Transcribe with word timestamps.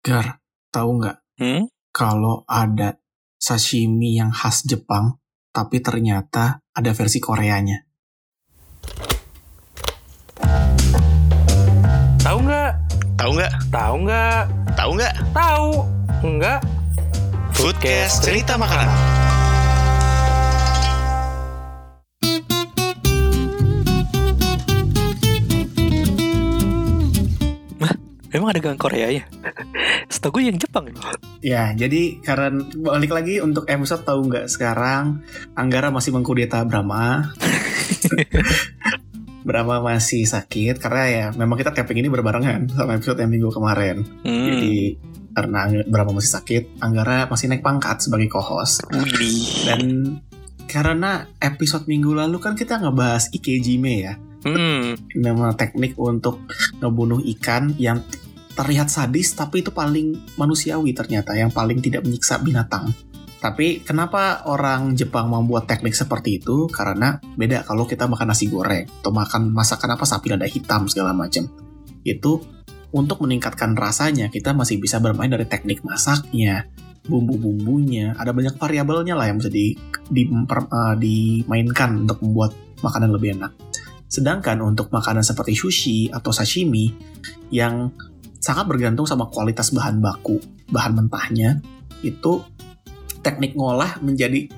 Gar, 0.00 0.40
tahu 0.72 0.96
nggak 0.96 1.16
Hmm? 1.36 1.68
kalau 1.92 2.48
ada 2.48 2.96
sashimi 3.36 4.16
yang 4.16 4.32
khas 4.32 4.64
Jepang, 4.64 5.20
tapi 5.52 5.84
ternyata 5.84 6.64
ada 6.72 6.96
versi 6.96 7.20
Koreanya? 7.20 7.84
Tahu 12.24 12.38
nggak? 12.48 12.72
Tahu 13.20 13.30
nggak? 13.36 13.52
Tahu 13.68 13.94
nggak? 14.08 14.42
Tahu 14.72 14.90
nggak? 14.96 15.14
Tahu 15.36 15.68
nggak? 16.24 16.58
Foodcast 17.52 18.24
cerita 18.24 18.56
makanan. 18.56 19.19
Emang 28.30 28.54
ada 28.54 28.62
gang 28.62 28.78
Korea 28.78 29.10
ya? 29.10 29.26
Setahu 30.12 30.38
gue 30.38 30.50
yang 30.50 30.58
Jepang. 30.58 30.86
Ya, 31.42 31.74
jadi 31.74 32.22
karena 32.22 32.62
balik 32.78 33.10
lagi 33.10 33.42
untuk 33.42 33.66
episode 33.66 34.06
tahu 34.06 34.30
nggak 34.30 34.46
sekarang 34.46 35.26
Anggara 35.58 35.90
masih 35.90 36.14
mengkudeta 36.14 36.62
Brahma. 36.62 37.34
Brahma 39.46 39.82
masih 39.82 40.28
sakit 40.28 40.78
karena 40.78 41.02
ya 41.10 41.26
memang 41.34 41.56
kita 41.58 41.74
tapping 41.74 42.04
ini 42.04 42.08
berbarengan 42.12 42.70
sama 42.70 43.00
episode 43.00 43.18
yang 43.18 43.32
minggu 43.34 43.50
kemarin. 43.50 44.06
Hmm. 44.22 44.46
Jadi 44.46 44.94
karena 45.34 45.60
Brahma 45.90 46.12
masih 46.14 46.32
sakit, 46.38 46.62
Anggara 46.78 47.26
masih 47.26 47.50
naik 47.50 47.66
pangkat 47.66 47.98
sebagai 48.04 48.30
co-host. 48.30 48.86
Dan 49.66 49.82
karena 50.70 51.26
episode 51.42 51.90
minggu 51.90 52.14
lalu 52.14 52.38
kan 52.38 52.54
kita 52.54 52.78
ngebahas 52.78 53.26
Ikejime 53.34 53.94
ya. 54.06 54.14
Hmm. 54.40 54.96
Nama 55.18 55.52
teknik 55.52 55.98
untuk 56.00 56.40
ngebunuh 56.80 57.20
ikan 57.36 57.76
yang 57.76 58.00
terlihat 58.54 58.90
sadis 58.90 59.32
tapi 59.34 59.62
itu 59.62 59.70
paling 59.70 60.36
manusiawi 60.36 60.92
ternyata 60.92 61.34
yang 61.38 61.50
paling 61.50 61.78
tidak 61.78 62.06
menyiksa 62.06 62.42
binatang. 62.42 62.90
Tapi 63.40 63.80
kenapa 63.80 64.44
orang 64.44 64.92
Jepang 64.92 65.32
membuat 65.32 65.64
teknik 65.64 65.96
seperti 65.96 66.44
itu? 66.44 66.68
Karena 66.68 67.16
beda 67.40 67.64
kalau 67.64 67.88
kita 67.88 68.04
makan 68.04 68.36
nasi 68.36 68.52
goreng 68.52 68.84
atau 69.00 69.16
makan 69.16 69.48
masakan 69.56 69.96
apa 69.96 70.04
sapi 70.04 70.28
lada 70.28 70.44
hitam 70.44 70.84
segala 70.92 71.16
macam. 71.16 71.48
Itu 72.04 72.44
untuk 72.92 73.24
meningkatkan 73.24 73.72
rasanya 73.78 74.28
kita 74.28 74.52
masih 74.52 74.76
bisa 74.76 75.00
bermain 75.00 75.32
dari 75.32 75.48
teknik 75.48 75.80
masaknya, 75.80 76.68
bumbu-bumbunya, 77.08 78.12
ada 78.18 78.36
banyak 78.36 78.60
variabelnya 78.60 79.16
lah 79.16 79.30
yang 79.32 79.40
bisa 79.40 79.48
di, 79.48 79.72
di- 80.10 80.28
eh, 80.28 80.94
dimainkan 81.00 82.04
untuk 82.04 82.20
membuat 82.20 82.52
makanan 82.84 83.10
lebih 83.14 83.40
enak. 83.40 83.52
Sedangkan 84.10 84.58
untuk 84.60 84.90
makanan 84.90 85.22
seperti 85.22 85.54
sushi 85.54 85.98
atau 86.10 86.34
sashimi 86.34 86.90
yang 87.54 87.94
sangat 88.40 88.64
bergantung 88.66 89.04
sama 89.04 89.28
kualitas 89.28 89.70
bahan 89.70 90.00
baku, 90.00 90.40
bahan 90.72 90.96
mentahnya, 90.96 91.60
itu 92.00 92.40
teknik 93.20 93.52
ngolah 93.54 94.00
menjadi 94.00 94.48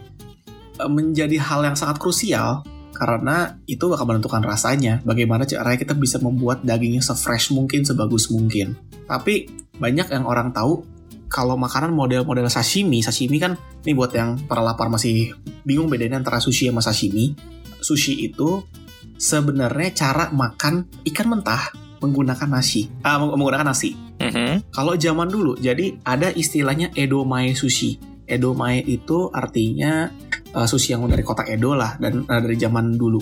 eh, 0.79 0.91
menjadi 0.91 1.37
hal 1.43 1.67
yang 1.67 1.77
sangat 1.77 1.99
krusial 1.99 2.63
karena 2.95 3.59
itu 3.67 3.91
bakal 3.91 4.07
menentukan 4.07 4.47
rasanya. 4.47 5.03
Bagaimana 5.03 5.43
caranya 5.43 5.75
kita 5.75 5.99
bisa 5.99 6.23
membuat 6.23 6.63
dagingnya 6.63 7.03
se-fresh 7.03 7.51
mungkin, 7.51 7.83
sebagus 7.83 8.31
mungkin. 8.31 8.79
Tapi 9.11 9.51
banyak 9.77 10.07
yang 10.15 10.25
orang 10.25 10.55
tahu 10.55 10.87
kalau 11.27 11.59
makanan 11.59 11.91
model-model 11.91 12.47
sashimi, 12.47 13.03
sashimi 13.03 13.41
kan 13.43 13.59
ini 13.83 13.97
buat 13.97 14.13
yang 14.15 14.39
para 14.47 14.63
lapar 14.63 14.93
masih 14.93 15.35
bingung 15.67 15.91
bedanya 15.91 16.23
antara 16.23 16.39
sushi 16.39 16.71
sama 16.71 16.85
sashimi. 16.85 17.35
Sushi 17.83 18.23
itu 18.23 18.63
sebenarnya 19.19 19.91
cara 19.97 20.31
makan 20.31 20.87
ikan 21.09 21.27
mentah 21.27 21.73
menggunakan 22.03 22.48
nasi. 22.50 22.91
Ah, 23.00 23.17
meng- 23.17 23.33
menggunakan 23.33 23.64
nasi. 23.64 23.95
Mhm. 24.19 24.69
Kalau 24.69 24.92
zaman 24.95 25.27
dulu, 25.27 25.55
jadi 25.56 25.97
ada 26.03 26.28
istilahnya 26.28 26.91
edomae 26.92 27.55
sushi. 27.55 27.97
Edomae 28.22 28.83
itu 28.83 29.31
artinya 29.31 30.11
uh, 30.53 30.64
sushi 30.64 30.92
yang 30.92 31.06
dari 31.06 31.23
kota 31.23 31.42
Edo 31.45 31.73
lah 31.73 31.95
dan 31.97 32.23
uh, 32.25 32.41
dari 32.41 32.55
zaman 32.55 32.95
dulu. 32.95 33.18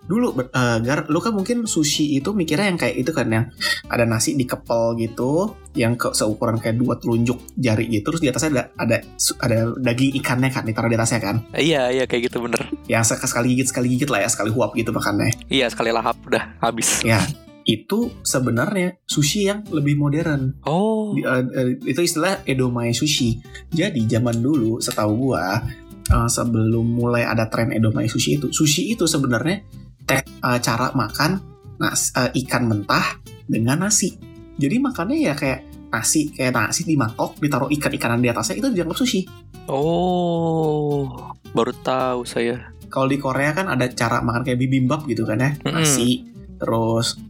Dulu, 0.00 0.34
uh, 0.34 0.82
Gar, 0.82 1.06
lu 1.06 1.22
kan 1.22 1.30
mungkin 1.30 1.70
sushi 1.70 2.18
itu 2.18 2.34
mikirnya 2.34 2.66
yang 2.66 2.74
kayak 2.74 2.98
itu 2.98 3.14
kan 3.14 3.30
yang 3.30 3.46
ada 3.86 4.02
nasi 4.02 4.34
dikepel 4.34 4.98
gitu, 4.98 5.54
yang 5.78 5.94
ke 5.94 6.10
seukuran 6.10 6.58
kayak 6.58 6.82
dua 6.82 6.98
telunjuk 6.98 7.38
jari 7.54 7.86
gitu, 7.86 8.10
terus 8.10 8.18
di 8.18 8.26
atasnya 8.26 8.50
ada 8.50 8.64
ada 8.74 8.96
ada 9.38 9.58
daging 9.78 10.18
ikannya 10.18 10.50
kan 10.50 10.66
ditaruh 10.66 10.90
di 10.90 10.98
atasnya 10.98 11.22
kan, 11.22 11.36
Iya, 11.54 11.94
iya 11.94 12.04
kayak 12.10 12.26
gitu 12.26 12.42
bener. 12.42 12.58
yang 12.90 13.06
sek- 13.06 13.22
sekali 13.22 13.54
gigit 13.54 13.70
sekali 13.70 13.86
gigit 13.86 14.10
lah 14.10 14.26
ya 14.26 14.28
sekali 14.28 14.50
huap 14.50 14.74
gitu 14.74 14.90
makannya. 14.90 15.30
Iya, 15.46 15.70
sekali 15.70 15.94
lahap 15.94 16.18
udah 16.26 16.58
habis. 16.58 17.06
Ya, 17.06 17.22
itu 17.70 18.10
sebenarnya 18.26 18.98
sushi 19.06 19.46
yang 19.46 19.62
lebih 19.70 19.94
modern. 19.94 20.58
Oh. 20.66 21.14
Di- 21.14 21.22
eh, 21.22 21.78
itu 21.86 22.02
istilah 22.02 22.42
edomae 22.42 22.90
sushi. 22.90 23.38
Jadi 23.70 24.10
zaman 24.10 24.42
dulu 24.42 24.82
setahu 24.82 25.30
gua 25.30 25.62
eh, 26.10 26.28
sebelum 26.28 26.82
mulai 26.98 27.22
ada 27.22 27.46
tren 27.46 27.70
edomae 27.70 28.10
sushi 28.10 28.42
itu, 28.42 28.50
sushi 28.50 28.90
itu 28.98 29.06
sebenarnya 29.06 29.62
eh, 30.10 30.58
cara 30.58 30.90
makan 30.90 31.38
nas, 31.78 32.10
eh, 32.18 32.42
ikan 32.42 32.66
mentah 32.66 33.22
dengan 33.46 33.86
nasi. 33.86 34.18
Jadi 34.60 34.76
makannya 34.82 35.30
ya 35.30 35.34
kayak 35.38 35.90
nasi, 35.94 36.34
kayak 36.34 36.52
nasi 36.52 36.82
di 36.82 36.98
mangkok, 36.98 37.38
ditaruh 37.38 37.70
ikan-ikanan 37.70 38.20
di 38.20 38.28
atasnya 38.28 38.58
itu 38.58 38.68
dianggap 38.74 38.98
sushi. 38.98 39.24
Oh. 39.70 41.06
Baru 41.54 41.72
tahu 41.82 42.26
saya. 42.26 42.74
Kalau 42.90 43.06
di 43.06 43.22
Korea 43.22 43.54
kan 43.54 43.70
ada 43.70 43.86
cara 43.94 44.18
makan 44.18 44.42
kayak 44.42 44.58
bibimbap 44.58 45.06
gitu 45.06 45.22
kan 45.22 45.38
ya, 45.38 45.54
nasi, 45.62 46.26
terus 46.58 47.29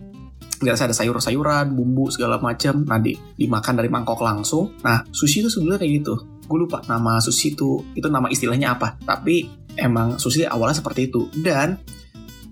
nggak 0.60 0.76
ada 0.76 0.92
sayur-sayuran, 0.92 1.72
bumbu 1.72 2.12
segala 2.12 2.36
macam, 2.36 2.84
di, 3.00 3.16
dimakan 3.16 3.80
dari 3.80 3.88
mangkok 3.88 4.20
langsung. 4.20 4.76
Nah 4.84 5.00
sushi 5.08 5.40
itu 5.40 5.48
sebenarnya 5.48 5.80
kayak 5.80 5.92
gitu. 6.04 6.14
Gue 6.44 6.58
lupa 6.68 6.84
nama 6.84 7.16
sushi 7.16 7.56
itu, 7.56 7.80
itu 7.96 8.06
nama 8.12 8.28
istilahnya 8.28 8.76
apa. 8.76 9.00
Tapi 9.00 9.48
emang 9.80 10.20
sushi 10.20 10.44
awalnya 10.44 10.76
seperti 10.84 11.08
itu. 11.08 11.32
Dan 11.32 11.80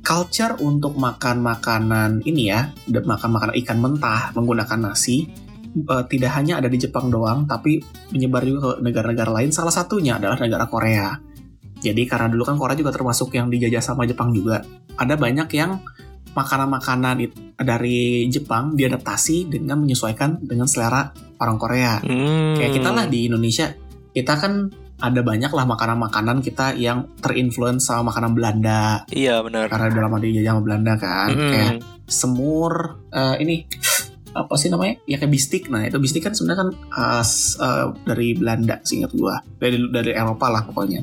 culture 0.01 0.57
untuk 0.65 0.97
makan 0.97 1.45
makanan 1.45 2.11
ini 2.25 2.49
ya, 2.49 2.73
udah 2.89 3.05
makan 3.05 3.29
makanan 3.29 3.55
ikan 3.61 3.79
mentah 3.83 4.33
menggunakan 4.33 4.79
nasi, 4.89 5.29
eh, 5.77 6.05
tidak 6.09 6.33
hanya 6.33 6.65
ada 6.65 6.73
di 6.73 6.81
Jepang 6.81 7.13
doang, 7.13 7.45
tapi 7.45 7.85
menyebar 8.17 8.41
juga 8.49 8.59
ke 8.65 8.71
negara-negara 8.89 9.31
lain. 9.37 9.53
Salah 9.53 9.75
satunya 9.75 10.17
adalah 10.17 10.41
negara 10.41 10.65
Korea. 10.65 11.13
Jadi 11.79 12.09
karena 12.09 12.27
dulu 12.33 12.43
kan 12.43 12.57
Korea 12.57 12.75
juga 12.75 12.91
termasuk 12.91 13.37
yang 13.37 13.53
dijajah 13.53 13.85
sama 13.85 14.09
Jepang 14.09 14.33
juga. 14.33 14.65
Ada 14.99 15.15
banyak 15.15 15.49
yang 15.55 15.79
makanan-makanan 16.39 17.19
dari 17.59 18.31
Jepang 18.31 18.79
diadaptasi 18.79 19.51
dengan 19.51 19.83
menyesuaikan 19.83 20.39
dengan 20.39 20.71
selera 20.71 21.11
orang 21.43 21.59
Korea. 21.59 21.99
Hmm. 21.99 22.55
Kayak 22.55 22.73
kita 22.79 22.91
lah 22.95 23.05
di 23.11 23.27
Indonesia, 23.27 23.75
kita 24.15 24.35
kan 24.39 24.71
ada 24.99 25.23
banyak 25.23 25.55
lah 25.55 25.63
makanan-makanan 25.63 26.43
kita 26.43 26.75
yang 26.75 27.07
terinfluence 27.23 27.87
sama 27.87 28.11
makanan 28.11 28.35
Belanda. 28.35 29.07
Iya, 29.15 29.47
benar. 29.47 29.71
Karena 29.71 29.95
udah 29.95 30.03
lama 30.11 30.19
dijajah 30.19 30.53
sama 30.55 30.63
Belanda 30.67 30.95
kan. 30.99 31.29
Mhm. 31.31 31.51
Kayak 31.55 31.73
semur, 32.11 32.73
eh, 33.15 33.37
ini 33.47 33.57
apa 34.35 34.55
sih 34.59 34.71
namanya? 34.71 34.99
Ya 35.07 35.23
kayak 35.23 35.31
bistik. 35.31 35.71
Nah 35.71 35.87
itu 35.87 36.03
bistik 36.03 36.27
kan 36.27 36.35
sebenarnya 36.35 36.59
kan 36.67 36.71
eh, 36.75 37.23
s- 37.23 37.59
eh, 37.63 37.87
dari 38.07 38.35
Belanda 38.35 38.83
seingat 38.83 39.15
gua. 39.15 39.39
Dari 39.63 39.79
dari 39.87 40.11
Eropa 40.19 40.51
lah 40.51 40.63
pokoknya. 40.67 41.01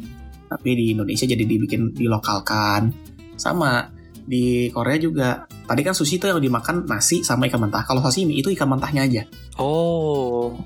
Tapi 0.51 0.69
di 0.75 0.85
Indonesia 0.91 1.23
jadi 1.23 1.43
dibikin 1.47 1.95
dilokalkan. 1.95 2.91
Sama 3.39 3.94
di 4.25 4.73
Korea 4.73 4.97
juga. 4.97 5.29
Tadi 5.45 5.81
kan 5.85 5.93
sushi 5.93 6.17
itu 6.17 6.25
yang 6.25 6.41
dimakan 6.41 6.85
nasi 6.89 7.21
sama 7.21 7.45
ikan 7.47 7.61
mentah. 7.61 7.85
Kalau 7.85 8.01
sashimi 8.01 8.41
itu 8.41 8.49
ikan 8.57 8.69
mentahnya 8.69 9.05
aja. 9.05 9.23
Oh. 9.61 10.57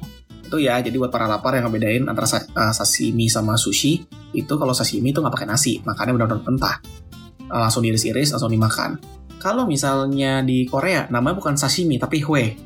Itu 0.44 0.58
ya. 0.58 0.80
Jadi 0.80 0.96
buat 0.96 1.12
para 1.12 1.28
lapar 1.28 1.59
yang 1.59 1.68
ngebedain 1.68 2.08
antara 2.08 2.25
eh, 2.40 2.74
sashimi 2.74 3.28
sama 3.28 3.59
sushi, 3.59 4.03
itu 4.34 4.53
kalau 4.56 4.72
sashimi 4.72 5.12
itu 5.12 5.19
nggak 5.19 5.36
pakai 5.36 5.48
nasi, 5.48 5.84
makannya 5.84 6.16
benar-benar 6.16 6.44
mentah. 6.48 6.75
Eh, 7.52 7.59
langsung 7.59 7.84
diiris-iris, 7.84 8.34
langsung 8.34 8.50
dimakan. 8.50 8.98
Kalau 9.40 9.64
misalnya 9.64 10.44
di 10.44 10.68
Korea, 10.68 11.08
namanya 11.08 11.40
bukan 11.40 11.56
sashimi 11.56 11.96
tapi 11.96 12.19
hue. 12.19 12.59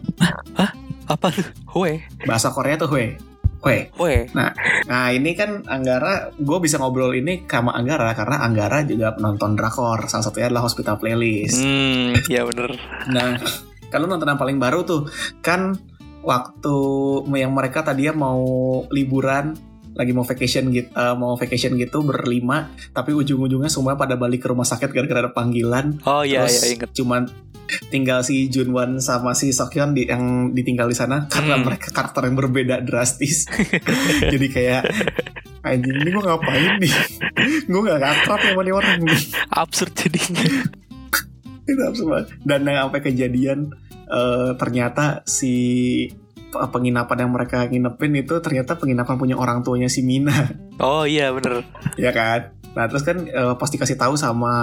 Apa 1.05 1.27
tuh? 1.29 1.45
Hue. 1.75 2.01
Bahasa 2.25 2.49
Korea 2.49 2.79
tuh 2.79 2.89
hue. 2.89 3.32
Hue. 3.63 3.87
Hue. 3.95 4.27
Nah 4.35 5.07
ini 5.15 5.31
kan 5.39 5.63
Anggara, 5.65 6.35
gue 6.35 6.57
bisa 6.59 6.75
ngobrol 6.75 7.15
ini 7.15 7.47
sama 7.47 7.71
Anggara 7.71 8.11
karena 8.11 8.43
Anggara 8.43 8.83
juga 8.83 9.15
penonton 9.15 9.55
drakor. 9.55 10.11
Salah 10.11 10.27
satunya 10.27 10.51
adalah 10.51 10.67
Hospital 10.67 10.99
Playlist. 10.99 11.63
Hmm, 11.63 12.11
iya 12.27 12.43
bener. 12.43 12.75
Nah, 13.07 13.39
kalau 13.87 14.05
nonton 14.11 14.27
yang 14.27 14.41
paling 14.41 14.59
baru 14.59 14.83
tuh, 14.83 15.07
kan 15.39 15.79
waktu 16.23 16.75
yang 17.39 17.55
mereka 17.55 17.87
tadinya 17.87 18.27
mau 18.27 18.43
liburan, 18.91 19.55
lagi 19.93 20.11
mau 20.11 20.25
vacation 20.25 20.73
gitu, 20.73 20.89
eh, 20.89 21.15
mau 21.15 21.37
vacation 21.37 21.77
gitu 21.77 22.01
berlima, 22.01 22.73
tapi 22.91 23.13
ujung-ujungnya 23.13 23.69
semua 23.69 23.93
pada 23.93 24.17
balik 24.17 24.43
ke 24.43 24.47
rumah 24.49 24.65
sakit 24.65 24.89
gara-gara 24.89 25.29
ada 25.29 25.31
panggilan. 25.31 26.01
Oh 26.03 26.25
iya, 26.25 26.43
Terus 26.47 26.57
iya 26.57 26.67
inget. 26.75 26.89
cuman 26.97 27.21
tinggal 27.87 28.21
si 28.21 28.47
Junwan 28.47 28.97
sama 28.97 29.31
si 29.31 29.49
Sokyeon 29.49 29.91
di, 29.91 30.05
yang 30.05 30.23
ditinggal 30.51 30.85
di 30.85 30.93
sana 30.93 31.25
karena 31.25 31.55
Hmm. 31.55 31.65
mereka 31.65 31.89
karakter 31.89 32.25
yang 32.25 32.35
berbeda 32.35 32.75
drastis. 32.79 33.47
Jadi 34.33 34.47
kayak 34.47 34.83
anjing 35.61 35.95
ini 35.95 36.09
gue 36.09 36.21
ngapain 36.21 36.73
nih? 36.77 36.93
gue 37.63 37.81
gak 37.81 37.99
akrab 37.99 38.39
sama 38.41 38.61
nih 38.61 38.73
orang 38.73 38.97
nih. 39.01 39.19
Absurd 39.49 39.93
jadinya. 39.93 40.43
Itu 41.69 41.81
absurd 41.81 42.07
banget. 42.09 42.27
Dan 42.43 42.59
yang 42.63 42.77
sampai 42.83 43.01
kejadian 43.01 43.59
eh, 44.05 44.51
ternyata 44.55 45.23
si 45.23 45.53
pe- 46.51 46.69
penginapan 46.69 47.17
yang 47.23 47.31
mereka 47.31 47.65
nginepin 47.65 48.13
itu 48.17 48.37
ternyata 48.37 48.75
penginapan 48.75 49.15
punya 49.15 49.33
orang 49.33 49.63
tuanya 49.63 49.87
si 49.87 50.03
Mina 50.03 50.51
Oh 50.77 51.01
iya 51.01 51.31
bener. 51.31 51.63
ya 51.95 52.11
kan 52.11 52.53
nah 52.73 52.85
terus 52.85 53.01
kan 53.01 53.21
eh, 53.21 53.53
pasti 53.53 53.75
kasih 53.75 53.95
tahu 53.95 54.13
sama 54.13 54.53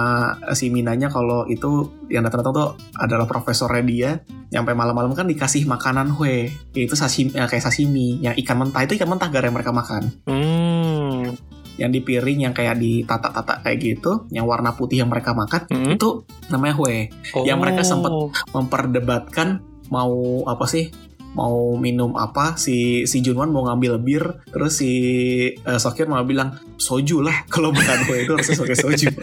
si 0.51 0.67
Minanya 0.67 1.07
kalau 1.07 1.43
itu 1.45 1.69
yang 2.07 2.21
datang-datang 2.21 2.53
tuh 2.53 2.67
adalah 2.93 3.23
profesornya 3.23 3.81
dia 3.81 4.11
sampai 4.49 4.73
malam-malam 4.73 5.11
kan 5.13 5.23
dikasih 5.25 5.63
makanan 5.63 6.11
hue 6.11 6.51
itu 6.73 6.91
sashimi 6.91 7.31
eh, 7.31 7.45
kayak 7.45 7.63
sashimi 7.63 8.19
yang 8.19 8.35
ikan 8.37 8.57
mentah 8.57 8.83
itu 8.83 8.95
ikan 8.95 9.07
mentah 9.07 9.27
gara 9.27 9.43
yang 9.43 9.55
mereka 9.55 9.71
makan 9.71 10.11
Hmm. 10.25 11.39
yang 11.73 11.87
di 11.87 11.99
piring 11.99 12.43
yang 12.43 12.53
kayak 12.53 12.75
ditata-tata 12.75 13.63
kayak 13.63 13.79
gitu 13.79 14.27
yang 14.27 14.43
warna 14.43 14.71
putih 14.71 14.99
yang 14.99 15.09
mereka 15.09 15.31
makan 15.31 15.63
Hmm. 15.65 15.95
itu 15.95 16.21
namanya 16.47 16.75
hue 16.75 17.07
Oh. 17.31 17.41
Yang 17.41 17.57
mereka 17.59 17.81
sempet- 17.81 18.11
memperdebatkan 18.51 19.63
mau 19.87 20.11
apa 20.45 20.63
sih 20.65 20.91
mau 21.31 21.79
minum 21.79 22.15
apa 22.19 22.59
si 22.59 23.07
si 23.07 23.23
Junwan 23.23 23.51
mau 23.51 23.63
ngambil 23.67 23.93
bir 24.03 24.23
terus 24.51 24.83
si 24.83 24.91
uh, 25.63 25.79
Sokyeon 25.79 26.11
malah 26.11 26.27
bilang 26.27 26.49
soju 26.75 27.23
lah 27.23 27.45
kalau 27.53 27.71
bukan 27.71 27.97
gue 28.07 28.17
itu 28.27 28.31
harusnya 28.35 28.57
pakai 28.59 28.77
soju. 28.77 29.07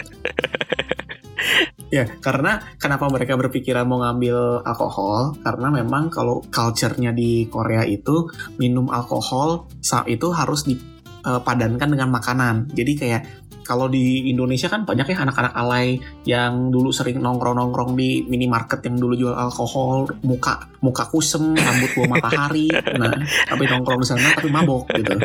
Ya 1.88 2.04
karena 2.20 2.60
kenapa 2.76 3.08
mereka 3.08 3.32
berpikiran 3.40 3.88
mau 3.88 4.04
ngambil 4.04 4.60
alkohol? 4.60 5.40
Karena 5.40 5.72
memang 5.72 6.12
kalau 6.12 6.44
culture-nya 6.52 7.16
di 7.16 7.48
Korea 7.48 7.80
itu 7.88 8.28
minum 8.60 8.92
alkohol 8.92 9.72
saat 9.80 10.04
itu 10.04 10.28
harus 10.28 10.68
dipadankan 10.68 11.88
dengan 11.88 12.12
makanan. 12.12 12.68
Jadi 12.76 12.92
kayak 12.92 13.22
kalau 13.68 13.84
di 13.92 14.32
Indonesia 14.32 14.72
kan 14.72 14.88
banyak 14.88 15.12
ya 15.12 15.28
anak-anak 15.28 15.52
alay 15.52 16.00
yang 16.24 16.72
dulu 16.72 16.88
sering 16.88 17.20
nongkrong-nongkrong 17.20 17.92
di 17.92 18.24
minimarket 18.24 18.80
yang 18.88 18.96
dulu 18.96 19.12
jual 19.12 19.36
alkohol, 19.36 20.08
muka 20.24 20.64
muka 20.80 21.04
kusem, 21.12 21.52
rambut 21.52 21.92
bawah 21.92 22.16
matahari, 22.16 22.72
nah 23.00 23.12
tapi 23.44 23.68
nongkrong 23.68 24.00
di 24.00 24.08
sana 24.08 24.32
tapi 24.32 24.48
mabok 24.48 24.88
gitu. 24.96 25.20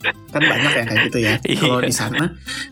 Kan 0.00 0.40
banyak 0.40 0.72
yang 0.72 0.86
kayak 0.88 1.02
gitu 1.12 1.18
ya. 1.20 1.34
Iya. 1.50 1.60
Kalau 1.60 1.80
di 1.84 1.92
sana 1.92 2.24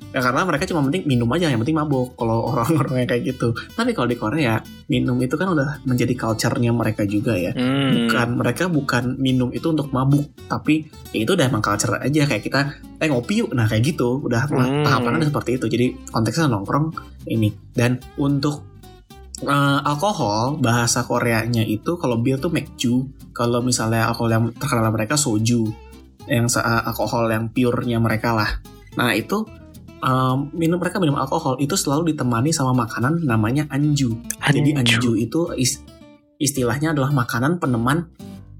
ya 0.08 0.20
karena 0.24 0.40
mereka 0.48 0.64
cuma 0.64 0.80
penting 0.88 1.04
minum 1.04 1.28
aja, 1.34 1.52
yang 1.52 1.60
penting 1.60 1.76
mabok. 1.76 2.16
Kalau 2.16 2.38
orang-orang 2.54 3.04
yang 3.04 3.08
kayak 3.10 3.22
gitu. 3.34 3.52
Tapi 3.52 3.90
kalau 3.92 4.08
di 4.08 4.16
Korea 4.16 4.56
minum 4.88 5.20
itu 5.20 5.36
kan 5.36 5.52
udah 5.52 5.84
menjadi 5.84 6.14
culture-nya 6.16 6.72
mereka 6.72 7.04
juga 7.04 7.36
ya. 7.36 7.52
Hmm. 7.52 8.08
Bukan 8.08 8.28
mereka 8.40 8.64
bukan 8.72 9.20
minum 9.20 9.52
itu 9.52 9.68
untuk 9.68 9.92
mabuk, 9.92 10.24
tapi 10.48 10.88
ya 11.12 11.28
itu 11.28 11.36
udah 11.36 11.46
emang 11.52 11.60
culture 11.60 12.00
aja 12.00 12.24
kayak 12.24 12.42
kita 12.42 12.60
eh 12.98 13.08
ngopi 13.12 13.44
yuk. 13.44 13.52
Nah 13.52 13.68
kayak 13.68 13.84
gitu, 13.84 14.24
udah 14.24 14.48
Hmm. 14.48 14.84
tahapannya 14.86 15.20
udah 15.26 15.28
seperti 15.28 15.50
itu. 15.60 15.66
Jadi 15.68 15.86
konteksnya 16.08 16.48
nongkrong 16.48 16.96
ini. 17.28 17.52
Dan 17.76 18.00
untuk 18.16 18.64
eh, 19.38 19.80
alkohol 19.86 20.58
bahasa 20.58 21.06
Koreanya 21.06 21.62
itu 21.62 21.94
kalau 21.94 22.18
bir 22.18 22.42
tuh 22.42 22.50
mekju, 22.50 23.06
kalau 23.30 23.62
misalnya 23.62 24.10
alkohol 24.10 24.34
yang 24.34 24.44
terkenal 24.50 24.90
mereka 24.90 25.14
soju, 25.14 25.70
yang 26.28 26.46
eh, 26.46 26.82
alkohol 26.86 27.26
yang 27.32 27.50
purenya 27.50 27.98
mereka 27.98 28.36
lah. 28.36 28.50
Nah 28.94 29.16
itu 29.16 29.48
em, 29.98 30.52
minum 30.54 30.78
mereka 30.78 31.00
minum 31.02 31.16
alkohol 31.18 31.58
itu 31.58 31.74
selalu 31.74 32.14
ditemani 32.14 32.54
sama 32.54 32.76
makanan 32.76 33.24
namanya 33.24 33.66
anju. 33.72 34.14
Jadi 34.62 34.70
anju 34.78 35.10
itu 35.18 35.40
is- 35.56 35.82
istilahnya 36.38 36.94
adalah 36.94 37.10
makanan 37.10 37.58
peneman 37.58 38.06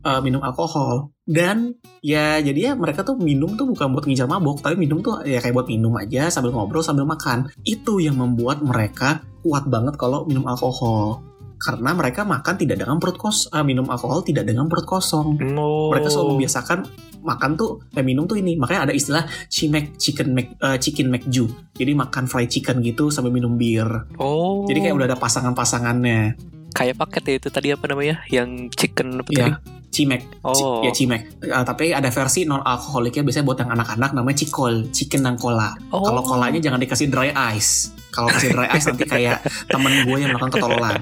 uh, 0.03 0.19
minum 0.19 0.43
alkohol. 0.43 1.15
Dan 1.29 1.77
ya 2.01 2.41
jadi 2.41 2.73
ya 2.73 2.73
mereka 2.73 3.05
tuh 3.05 3.21
minum 3.21 3.53
tuh 3.55 3.69
bukan 3.69 3.93
buat 3.93 4.09
ngincar 4.09 4.25
mabok, 4.25 4.65
tapi 4.65 4.81
minum 4.81 5.05
tuh 5.05 5.21
ya 5.29 5.39
kayak 5.45 5.55
buat 5.55 5.69
minum 5.69 5.93
aja 5.95 6.33
sambil 6.33 6.57
ngobrol 6.57 6.81
sambil 6.81 7.05
makan. 7.05 7.53
Itu 7.69 8.01
yang 8.01 8.17
membuat 8.17 8.65
mereka 8.65 9.21
kuat 9.45 9.69
banget 9.69 10.01
kalau 10.01 10.25
minum 10.25 10.49
alkohol. 10.49 11.21
Karena 11.59 11.91
mereka 11.91 12.23
makan 12.23 12.55
tidak 12.55 12.79
dengan 12.79 13.03
perut 13.03 13.19
kos, 13.19 13.51
uh, 13.51 13.67
minum 13.67 13.91
alkohol 13.91 14.23
tidak 14.23 14.47
dengan 14.47 14.71
perut 14.71 14.87
kosong. 14.87 15.35
Oh. 15.59 15.91
Mereka 15.91 16.07
selalu 16.07 16.39
membiasakan 16.39 16.79
makan 17.19 17.51
tuh, 17.59 17.83
eh 17.99 18.07
minum 18.07 18.31
tuh 18.31 18.39
ini. 18.39 18.55
Makanya 18.55 18.89
ada 18.89 18.95
istilah 18.95 19.27
chimek 19.51 19.99
chicken 19.99 20.33
mac, 20.39 20.55
uh, 20.63 20.79
chicken 20.79 21.11
macju. 21.11 21.51
Jadi 21.75 21.93
makan 21.99 22.31
fried 22.31 22.49
chicken 22.49 22.79
gitu 22.81 23.11
sambil 23.11 23.35
minum 23.35 23.59
bir. 23.59 24.07
Oh. 24.23 24.65
Jadi 24.71 24.87
kayak 24.87 24.95
udah 24.95 25.07
ada 25.11 25.19
pasangan-pasangannya. 25.19 26.39
kayak 26.69 27.01
paket 27.01 27.23
ya 27.27 27.35
itu 27.43 27.49
tadi 27.51 27.69
apa 27.75 27.91
namanya? 27.91 28.23
Yang 28.31 28.71
chicken 28.79 29.19
apa 29.19 29.31
tadi? 29.35 29.78
Cimek. 29.89 30.23
Ci- 30.53 30.63
Oh. 30.63 30.81
ya 30.81 30.91
cimek. 30.91 31.41
Eh, 31.41 31.65
tapi 31.65 31.91
ada 31.91 32.09
versi 32.09 32.45
non 32.45 32.61
alkoholiknya 32.61 33.23
biasanya 33.23 33.45
buat 33.45 33.59
yang 33.59 33.73
anak-anak 33.73 34.11
namanya 34.13 34.37
cikol, 34.39 34.89
chicken 34.89 35.23
dan 35.23 35.35
cola. 35.35 35.73
Oh. 35.89 36.03
Kalau 36.03 36.21
kolanya 36.23 36.59
jangan 36.59 36.79
dikasih 36.79 37.09
dry 37.09 37.33
ice. 37.53 37.91
Kalau 38.09 38.29
kasih 38.29 38.53
dry 38.53 38.69
ice 38.71 38.87
nanti 38.87 39.05
kayak 39.05 39.41
temen 39.67 40.05
gue 40.05 40.17
yang 40.19 40.31
melakukan 40.31 40.53
ketololan. 40.55 41.01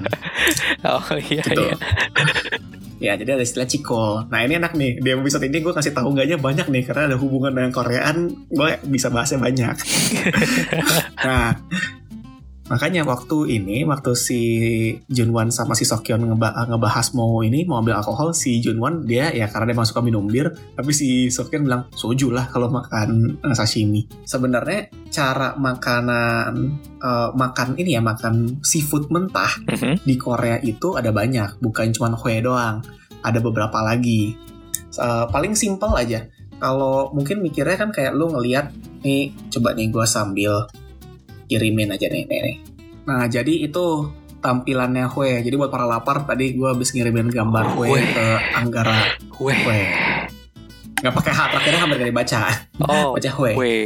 Oh 0.83 1.03
iya 1.21 1.43
Gitu. 1.43 1.61
iya. 1.61 1.75
Ya, 2.97 3.13
jadi 3.13 3.37
ada 3.37 3.43
istilah 3.43 3.63
cikol. 3.63 4.25
Nah, 4.27 4.41
ini 4.41 4.57
enak 4.57 4.73
nih. 4.73 4.97
Di 4.97 5.13
episode 5.13 5.45
ini 5.45 5.59
gue 5.59 5.69
kasih 5.69 5.93
tahu 5.93 6.09
enggaknya 6.09 6.41
banyak 6.41 6.65
nih 6.65 6.81
karena 6.81 7.05
ada 7.05 7.17
hubungan 7.17 7.53
dengan 7.53 7.69
Koreaan, 7.69 8.17
gue 8.47 8.69
bisa 8.83 9.13
bahasnya 9.13 9.37
banyak. 9.37 9.75
nah, 11.27 11.53
makanya 12.67 13.03
waktu 13.03 13.57
ini 13.57 13.83
waktu 13.83 14.11
si 14.11 14.39
Junwan 15.07 15.49
sama 15.49 15.71
si 15.71 15.87
Sokyeon 15.87 16.27
ngeba- 16.27 16.67
ngebahas 16.67 17.15
mau 17.15 17.39
ini 17.39 17.63
mau 17.63 17.79
ambil 17.79 17.95
alkohol, 17.95 18.35
si 18.35 18.59
Junwan 18.59 19.07
dia 19.07 19.31
ya 19.31 19.47
karena 19.47 19.71
dia 19.71 19.77
masuk 19.79 19.95
suka 19.95 20.03
minum 20.03 20.27
bir, 20.27 20.51
tapi 20.75 20.91
si 20.91 21.31
Sokyeon 21.31 21.63
bilang 21.63 21.87
soju 21.95 22.27
lah 22.29 22.51
kalau 22.51 22.67
makan 22.67 23.39
eh, 23.39 23.55
sashimi. 23.55 24.03
Sebenarnya 24.23 24.91
cara 25.07 25.55
makanan 25.55 26.53
eh, 26.99 27.29
makan 27.31 27.79
ini 27.79 27.95
ya 27.95 28.01
makan 28.03 28.59
seafood 28.61 29.07
mentah 29.07 29.49
Mhm. 29.63 30.03
di 30.03 30.15
Korea 30.15 30.59
itu 30.59 30.93
ada 30.93 31.09
banyak, 31.09 31.57
bukan 31.57 31.95
cuma 31.95 32.11
hue 32.13 32.39
doang. 32.39 32.83
Ada 33.23 33.39
beberapa 33.39 33.79
lagi. 33.79 34.35
Eh, 34.93 35.25
paling 35.31 35.55
simple 35.55 35.95
aja. 35.95 36.27
Kalau 36.57 37.13
mungkin 37.13 37.39
mikirnya 37.39 37.77
kan 37.77 37.93
kayak 37.93 38.11
lu 38.11 38.27
ngeliat 38.27 38.73
nih, 39.05 39.29
coba 39.53 39.71
nih 39.71 39.87
gue 39.87 40.03
sambil 40.03 40.65
kirimin 41.47 41.89
aja 41.89 42.07
nih, 42.07 42.23
nih, 42.23 42.39
nih. 42.43 42.55
Nah, 43.07 43.25
jadi 43.25 43.65
itu 43.65 44.11
tampilannya 44.37 45.07
hue. 45.09 45.41
Jadi 45.41 45.55
buat 45.55 45.71
para 45.71 45.83
lapar 45.83 46.23
tadi 46.23 46.53
gue 46.53 46.67
habis 46.67 46.91
ngirimin 46.91 47.31
gambar 47.31 47.73
Hue. 47.73 47.99
ke 48.03 48.27
Anggara 48.53 49.15
Weh. 49.39 49.55
hue. 49.55 49.81
Nggak 50.97 51.13
pakai 51.13 51.33
H, 51.33 51.39
terakhirnya 51.53 51.79
hampir 51.81 51.97
gak 51.97 52.09
dibaca. 52.09 52.41
Oh. 52.83 53.13
Baca 53.15 53.31
hue. 53.33 53.51
Weh. 53.55 53.83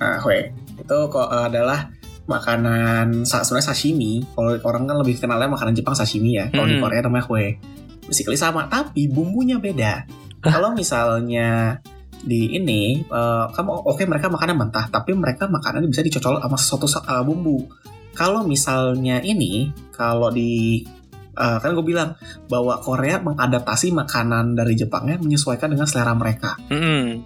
Nah, 0.00 0.16
hue 0.24 0.50
itu 0.80 0.96
kok 1.06 1.28
adalah 1.28 1.92
makanan 2.24 3.22
sebenarnya 3.22 3.68
sashimi. 3.68 4.24
Kalau 4.32 4.56
orang 4.64 4.86
kan 4.86 4.96
lebih 4.98 5.18
kenalnya 5.18 5.50
makanan 5.50 5.74
Jepang 5.74 5.94
sashimi 5.94 6.38
ya. 6.38 6.46
Kalau 6.48 6.66
di 6.66 6.78
Hmm. 6.78 6.82
Korea 6.82 7.04
namanya 7.04 7.26
hue. 7.26 7.58
Basically 8.06 8.38
sama, 8.38 8.66
tapi 8.66 9.06
bumbunya 9.06 9.60
beda. 9.60 10.06
Kalau 10.40 10.72
misalnya 10.72 11.78
di 12.20 12.52
ini 12.52 13.00
eh, 13.00 13.46
kamu 13.50 13.70
oke 13.88 14.02
mereka 14.04 14.28
makanan 14.28 14.56
mentah, 14.56 14.86
tapi 14.92 15.16
mereka 15.16 15.48
makanannya 15.48 15.88
bisa 15.88 16.04
dicocol 16.04 16.40
sama 16.40 16.56
sesuatu 16.56 16.86
sa- 16.88 17.04
eh, 17.04 17.24
bumbu. 17.24 17.64
Kalau 18.12 18.42
misalnya 18.44 19.22
ini, 19.22 19.70
kalau 19.94 20.28
di 20.28 20.82
eh, 21.30 21.58
kan 21.62 21.70
gue 21.72 21.84
bilang 21.86 22.18
bahwa 22.50 22.76
Korea 22.84 23.22
mengadaptasi 23.22 23.94
makanan 23.94 24.58
dari 24.58 24.76
Jepangnya 24.76 25.16
menyesuaikan 25.16 25.72
dengan 25.72 25.88
selera 25.88 26.12
mereka. 26.12 26.58
Mm-mm. 26.68 27.24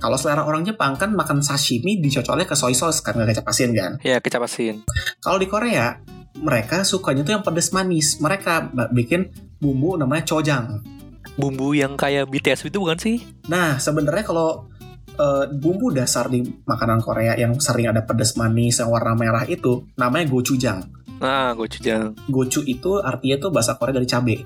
Kalau 0.00 0.20
selera 0.20 0.44
orang 0.44 0.68
Jepang 0.68 1.00
kan 1.00 1.16
makan 1.16 1.40
sashimi 1.40 1.96
dicocolnya 1.96 2.44
ke 2.44 2.52
soy 2.52 2.76
sauce 2.76 3.00
kan 3.00 3.16
nggak 3.16 3.36
kecap 3.40 3.48
asin 3.48 3.72
kan. 3.72 3.92
Ya 4.04 4.20
kecap 4.20 4.44
asin. 4.44 4.84
Kalau 5.20 5.40
di 5.40 5.48
Korea 5.48 5.96
mereka 6.44 6.84
sukanya 6.84 7.24
tuh 7.24 7.32
yang 7.40 7.44
pedas 7.44 7.72
manis. 7.72 8.20
Mereka 8.20 8.72
bikin 8.92 9.32
bumbu 9.56 9.96
namanya 9.96 10.28
chojang. 10.28 10.84
Bumbu 11.34 11.74
yang 11.74 11.98
kayak 11.98 12.30
BTS 12.30 12.70
itu 12.70 12.78
bukan 12.78 12.98
sih? 13.00 13.24
Nah 13.50 13.80
sebenarnya 13.80 14.24
kalau 14.24 14.70
eh, 15.18 15.44
bumbu 15.50 15.90
dasar 15.90 16.30
di 16.30 16.44
makanan 16.44 17.02
Korea 17.02 17.34
yang 17.34 17.58
sering 17.58 17.90
ada 17.90 18.02
pedas 18.06 18.38
manis 18.38 18.78
yang 18.78 18.90
warna 18.90 19.14
merah 19.18 19.42
itu 19.46 19.86
namanya 19.98 20.30
gochujang. 20.30 20.84
Nah, 21.22 21.54
gochujang. 21.54 22.12
Gochu 22.28 22.60
itu 22.66 22.98
artinya 23.00 23.36
tuh 23.38 23.50
bahasa 23.54 23.78
Korea 23.78 23.96
dari 23.96 24.08
cabe. 24.08 24.36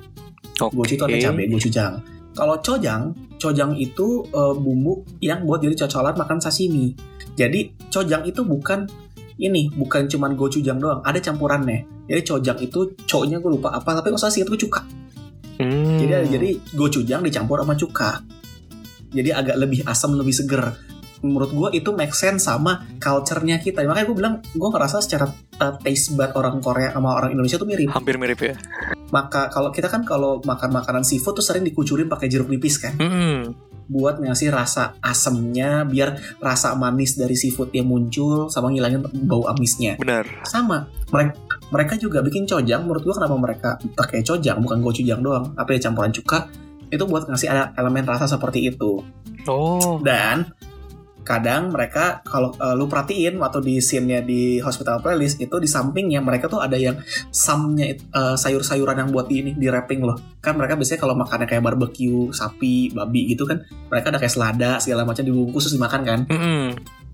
Oke. 0.61 0.75
Gochu 0.77 0.93
itu 0.95 1.03
artinya 1.05 1.25
cabe, 1.33 1.43
gochujang. 1.49 1.95
Kalau 2.37 2.57
chojang, 2.63 3.03
chojang 3.41 3.75
itu 3.75 4.23
eh, 4.31 4.55
bumbu 4.55 5.03
yang 5.19 5.43
buat 5.43 5.65
jadi 5.65 5.75
cocolan 5.87 6.15
makan 6.15 6.39
sashimi. 6.39 6.95
Jadi 7.35 7.75
chojang 7.91 8.23
itu 8.27 8.47
bukan 8.47 8.87
ini, 9.39 9.71
bukan 9.75 10.11
cuman 10.11 10.35
gochujang 10.35 10.83
doang, 10.83 11.01
ada 11.07 11.19
campurannya. 11.23 11.87
Jadi 12.11 12.21
chojang 12.27 12.59
itu 12.59 12.95
co-nya 13.07 13.39
gue 13.39 13.51
lupa 13.55 13.71
apa, 13.71 14.03
tapi 14.03 14.11
kalau 14.11 14.31
sih 14.31 14.43
itu 14.43 14.67
cuka. 14.67 14.83
Hmm. 15.99 16.07
Jadi 16.07 16.27
jadi 16.39 16.49
gochujang 16.79 17.21
dicampur 17.27 17.61
sama 17.61 17.75
cuka. 17.75 18.23
Jadi 19.09 19.31
agak 19.33 19.57
lebih 19.59 19.83
asam, 19.89 20.15
lebih 20.15 20.37
seger. 20.37 20.77
Menurut 21.19 21.51
gue 21.51 21.83
itu 21.83 21.91
make 21.97 22.15
sense 22.15 22.47
sama 22.47 22.87
culture-nya 23.03 23.59
kita. 23.59 23.83
Makanya 23.83 24.07
gue 24.07 24.17
bilang, 24.17 24.35
gue 24.55 24.69
ngerasa 24.71 25.03
secara 25.03 25.27
uh, 25.59 25.75
taste 25.83 26.15
bud 26.15 26.31
orang 26.39 26.63
Korea 26.63 26.95
sama 26.95 27.19
orang 27.19 27.35
Indonesia 27.35 27.59
tuh 27.59 27.67
mirip. 27.67 27.91
hampir 27.91 28.15
mirip 28.15 28.39
ya. 28.39 28.55
Maka 29.11 29.49
kalau 29.51 29.73
kita 29.73 29.89
kan 29.89 30.05
kalau 30.05 30.39
makan 30.45 30.71
makanan 30.71 31.03
seafood 31.03 31.41
tuh 31.41 31.43
sering 31.43 31.65
dikucurin 31.65 32.07
pakai 32.07 32.29
jeruk 32.29 32.53
nipis 32.53 32.77
kan, 32.77 32.93
Mm-mm. 33.01 33.57
buat 33.89 34.21
ngasih 34.21 34.53
rasa 34.53 35.01
asamnya, 35.01 35.89
biar 35.89 36.21
rasa 36.45 36.77
manis 36.77 37.17
dari 37.17 37.33
seafoodnya 37.33 37.81
muncul 37.81 38.53
sama 38.53 38.69
ngilangin 38.69 39.09
bau 39.25 39.49
amisnya. 39.49 39.97
Benar. 39.97 40.29
Sama, 40.45 40.87
mereka 41.09 41.48
mereka 41.69 41.95
juga 41.95 42.21
bikin 42.21 42.45
cojang 42.45 42.85
menurut 42.85 43.05
gua 43.05 43.15
kenapa 43.21 43.35
mereka 43.37 43.69
pakai 43.93 44.21
cojang 44.21 44.59
bukan 44.59 44.81
gochujang 44.81 45.21
doang 45.21 45.53
apa 45.55 45.77
ya 45.77 45.89
campuran 45.89 46.11
cuka 46.11 46.49
itu 46.89 47.05
buat 47.05 47.29
ngasih 47.29 47.49
ada 47.49 47.73
elemen 47.77 48.05
rasa 48.05 48.25
seperti 48.25 48.69
itu 48.69 49.05
Oh. 49.47 49.97
dan 50.05 50.53
kadang 51.21 51.69
mereka 51.69 52.25
kalau 52.25 52.57
eh, 52.57 52.73
lu 52.73 52.89
perhatiin 52.89 53.37
waktu 53.37 53.61
di 53.61 53.75
scene-nya 53.81 54.25
di 54.25 54.65
hospital 54.65 55.05
playlist 55.05 55.37
itu 55.37 55.61
di 55.61 55.69
sampingnya 55.69 56.25
mereka 56.25 56.49
tuh 56.49 56.61
ada 56.61 56.77
yang 56.77 56.97
samnya 57.29 57.93
eh, 57.93 58.37
sayur-sayuran 58.37 58.97
yang 58.97 59.09
buat 59.13 59.29
di 59.29 59.45
ini 59.45 59.51
di 59.53 59.69
wrapping 59.69 60.01
loh 60.01 60.17
kan 60.41 60.57
mereka 60.57 60.81
biasanya 60.81 61.01
kalau 61.01 61.13
makannya 61.13 61.45
kayak 61.45 61.61
barbecue 61.61 62.33
sapi 62.33 62.97
babi 62.97 63.29
gitu 63.29 63.45
kan 63.45 63.61
mereka 63.93 64.09
ada 64.09 64.19
kayak 64.21 64.33
selada 64.33 64.81
segala 64.81 65.05
macam 65.05 65.21
dibungkus 65.21 65.69
terus 65.69 65.77
dimakan 65.77 66.01
kan 66.01 66.21
Mm-mm. 66.33 66.65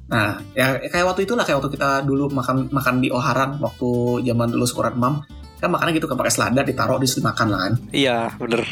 Nah, 0.04 0.36
ya 0.52 0.76
kayak 0.84 1.06
waktu 1.08 1.24
itulah 1.24 1.48
kayak 1.48 1.64
waktu 1.64 1.72
kita 1.80 2.04
dulu 2.04 2.28
makan 2.28 2.68
makan 2.68 3.00
di 3.00 3.08
Oharan 3.08 3.56
waktu 3.56 4.20
zaman 4.28 4.52
dulu 4.52 4.64
sekoran 4.68 4.94
mam 5.00 5.24
kan 5.56 5.72
makannya 5.72 5.96
gitu 5.96 6.04
kan 6.04 6.20
pakai 6.20 6.32
selada 6.34 6.60
ditaruh 6.60 7.00
di 7.00 7.08
dimakan 7.08 7.46
lah 7.48 7.60
kan. 7.64 7.74
Iya, 7.88 8.18
bener. 8.36 8.62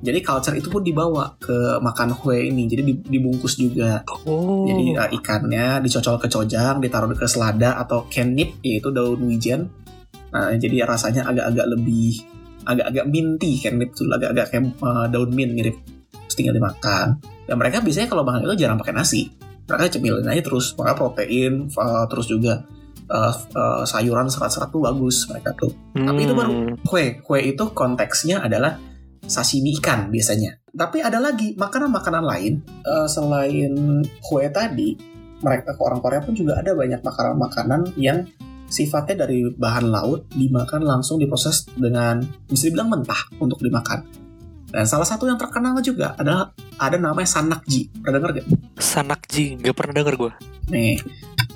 Jadi 0.00 0.18
culture 0.24 0.56
itu 0.56 0.72
pun 0.72 0.80
dibawa 0.80 1.36
ke 1.36 1.76
makan 1.76 2.16
kue 2.16 2.48
ini, 2.48 2.64
jadi 2.64 2.80
di- 2.80 3.04
dibungkus 3.04 3.60
juga. 3.60 4.00
Oh. 4.24 4.64
Jadi 4.64 4.96
uh, 4.96 5.10
ikannya 5.12 5.84
dicocol 5.84 6.16
ke 6.16 6.30
cojang, 6.30 6.80
ditaruh 6.80 7.12
ke 7.12 7.28
selada 7.28 7.76
atau 7.76 8.08
kenip 8.08 8.62
yaitu 8.64 8.88
daun 8.88 9.20
wijen. 9.28 9.68
Nah, 10.32 10.54
jadi 10.56 10.86
rasanya 10.88 11.26
agak-agak 11.28 11.66
lebih 11.76 12.22
agak-agak 12.64 13.04
minty 13.10 13.58
kenip 13.60 13.92
tuh 13.92 14.08
agak-agak 14.08 14.46
kayak 14.54 14.72
uh, 14.80 15.04
daun 15.10 15.34
mint 15.34 15.52
mirip. 15.52 15.76
Terus 16.14 16.34
tinggal 16.38 16.56
dimakan. 16.56 17.20
Dan 17.44 17.58
mereka 17.58 17.82
biasanya 17.82 18.08
kalau 18.08 18.22
makan 18.24 18.46
itu 18.46 18.64
jarang 18.64 18.78
pakai 18.80 18.94
nasi. 18.96 19.28
Mereka 19.70 19.96
cemilin 19.96 20.26
aja 20.26 20.42
terus, 20.42 20.74
maka 20.74 20.92
protein, 20.92 21.70
uh, 21.70 22.04
terus 22.10 22.26
juga 22.26 22.66
uh, 23.06 23.34
uh, 23.54 23.82
sayuran 23.86 24.26
serat-serat 24.26 24.68
tuh 24.68 24.82
bagus 24.82 25.26
mereka 25.26 25.54
tuh. 25.54 25.70
tapi 25.94 26.20
itu 26.26 26.34
baru- 26.34 26.50
Hmm. 26.50 26.74
Kue, 26.82 27.22
kue 27.22 27.40
itu 27.40 27.64
konteksnya 27.70 28.42
adalah 28.42 28.76
sashimi 29.22 29.78
ikan 29.78 30.10
biasanya. 30.10 30.58
Tapi 30.70 30.98
ada 30.98 31.18
lagi 31.18 31.54
makanan-makanan 31.54 32.24
lain 32.24 32.62
eh, 32.62 33.06
selain 33.06 33.72
kue 34.18 34.46
tadi, 34.50 34.94
mereka 35.42 35.74
ke 35.74 35.82
orang 35.82 35.98
Korea 35.98 36.22
pun 36.22 36.34
juga 36.34 36.58
ada 36.58 36.74
banyak 36.74 37.02
makanan-makanan 37.02 37.94
yang 37.94 38.26
sifatnya 38.66 39.26
dari 39.26 39.50
bahan 39.50 39.90
laut 39.90 40.30
dimakan 40.30 40.86
langsung 40.86 41.18
diproses 41.18 41.66
dengan 41.74 42.22
bisa 42.46 42.70
dibilang 42.70 42.86
mentah 42.86 43.18
untuk 43.38 43.58
dimakan. 43.58 44.06
Dan 44.70 44.86
salah 44.86 45.06
satu 45.06 45.26
yang 45.26 45.34
terkenal 45.34 45.74
juga 45.82 46.14
adalah 46.14 46.54
ada 46.78 46.94
namanya 46.94 47.26
sanakji. 47.26 47.90
Pernah 47.90 48.22
denger 48.22 48.30
gak? 48.38 48.46
Sanakji, 48.78 49.58
nggak 49.58 49.74
pernah 49.74 49.94
denger 49.98 50.14
gue. 50.14 50.32
Nih, 50.70 50.94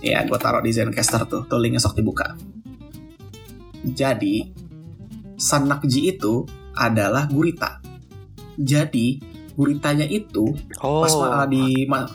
ya 0.02 0.26
gue 0.26 0.34
taruh 0.34 0.58
di 0.58 0.74
Zencaster 0.74 1.22
tuh, 1.30 1.46
tuh 1.46 1.58
linknya 1.62 1.78
sok 1.78 1.94
dibuka. 2.02 2.34
Jadi, 3.86 4.50
sanakji 5.38 6.10
itu 6.10 6.42
adalah 6.74 7.30
gurita. 7.30 7.78
Jadi, 8.58 9.22
guritanya 9.54 10.06
itu 10.10 10.50
Oh. 10.82 11.06
pas 11.06 11.14
ma- 11.14 11.46
di 11.46 11.86
ma- 11.86 12.10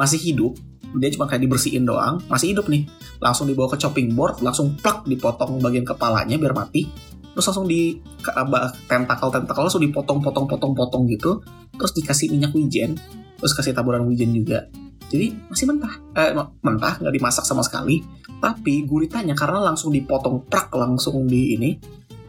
masih 0.00 0.16
hidup, 0.16 0.56
dia 0.96 1.12
cuma 1.12 1.28
kayak 1.28 1.44
dibersihin 1.44 1.84
doang, 1.84 2.24
masih 2.32 2.56
hidup 2.56 2.66
nih. 2.72 2.88
Langsung 3.20 3.44
dibawa 3.44 3.68
ke 3.68 3.76
chopping 3.76 4.16
board, 4.16 4.40
langsung 4.40 4.72
plak 4.80 5.04
dipotong 5.04 5.60
bagian 5.60 5.84
kepalanya 5.84 6.40
biar 6.40 6.56
mati. 6.56 6.88
Terus 7.30 7.44
langsung 7.44 7.64
di 7.64 7.80
ke- 8.16 8.34
ba- 8.44 8.72
tentakel-tentakel 8.84 9.62
langsung 9.62 9.82
dipotong-potong-potong-potong 9.82 11.02
gitu. 11.08 11.40
Terus 11.72 11.92
dikasih 11.94 12.26
minyak 12.28 12.50
wijen, 12.50 12.98
terus 13.36 13.52
kasih 13.52 13.70
taburan 13.70 14.04
wijen 14.04 14.30
juga. 14.30 14.66
Jadi 15.06 15.34
masih 15.46 15.66
mentah, 15.66 15.94
eh, 16.14 16.30
mentah 16.60 16.94
nggak 16.96 17.10
dimasak 17.12 17.42
sama 17.42 17.60
sekali. 17.60 18.02
Tapi 18.36 18.82
guritanya 18.82 19.32
karena 19.32 19.60
langsung 19.64 19.90
dipotong 19.90 20.44
prak 20.44 20.70
langsung 20.72 21.24
di 21.24 21.54
ini, 21.54 21.70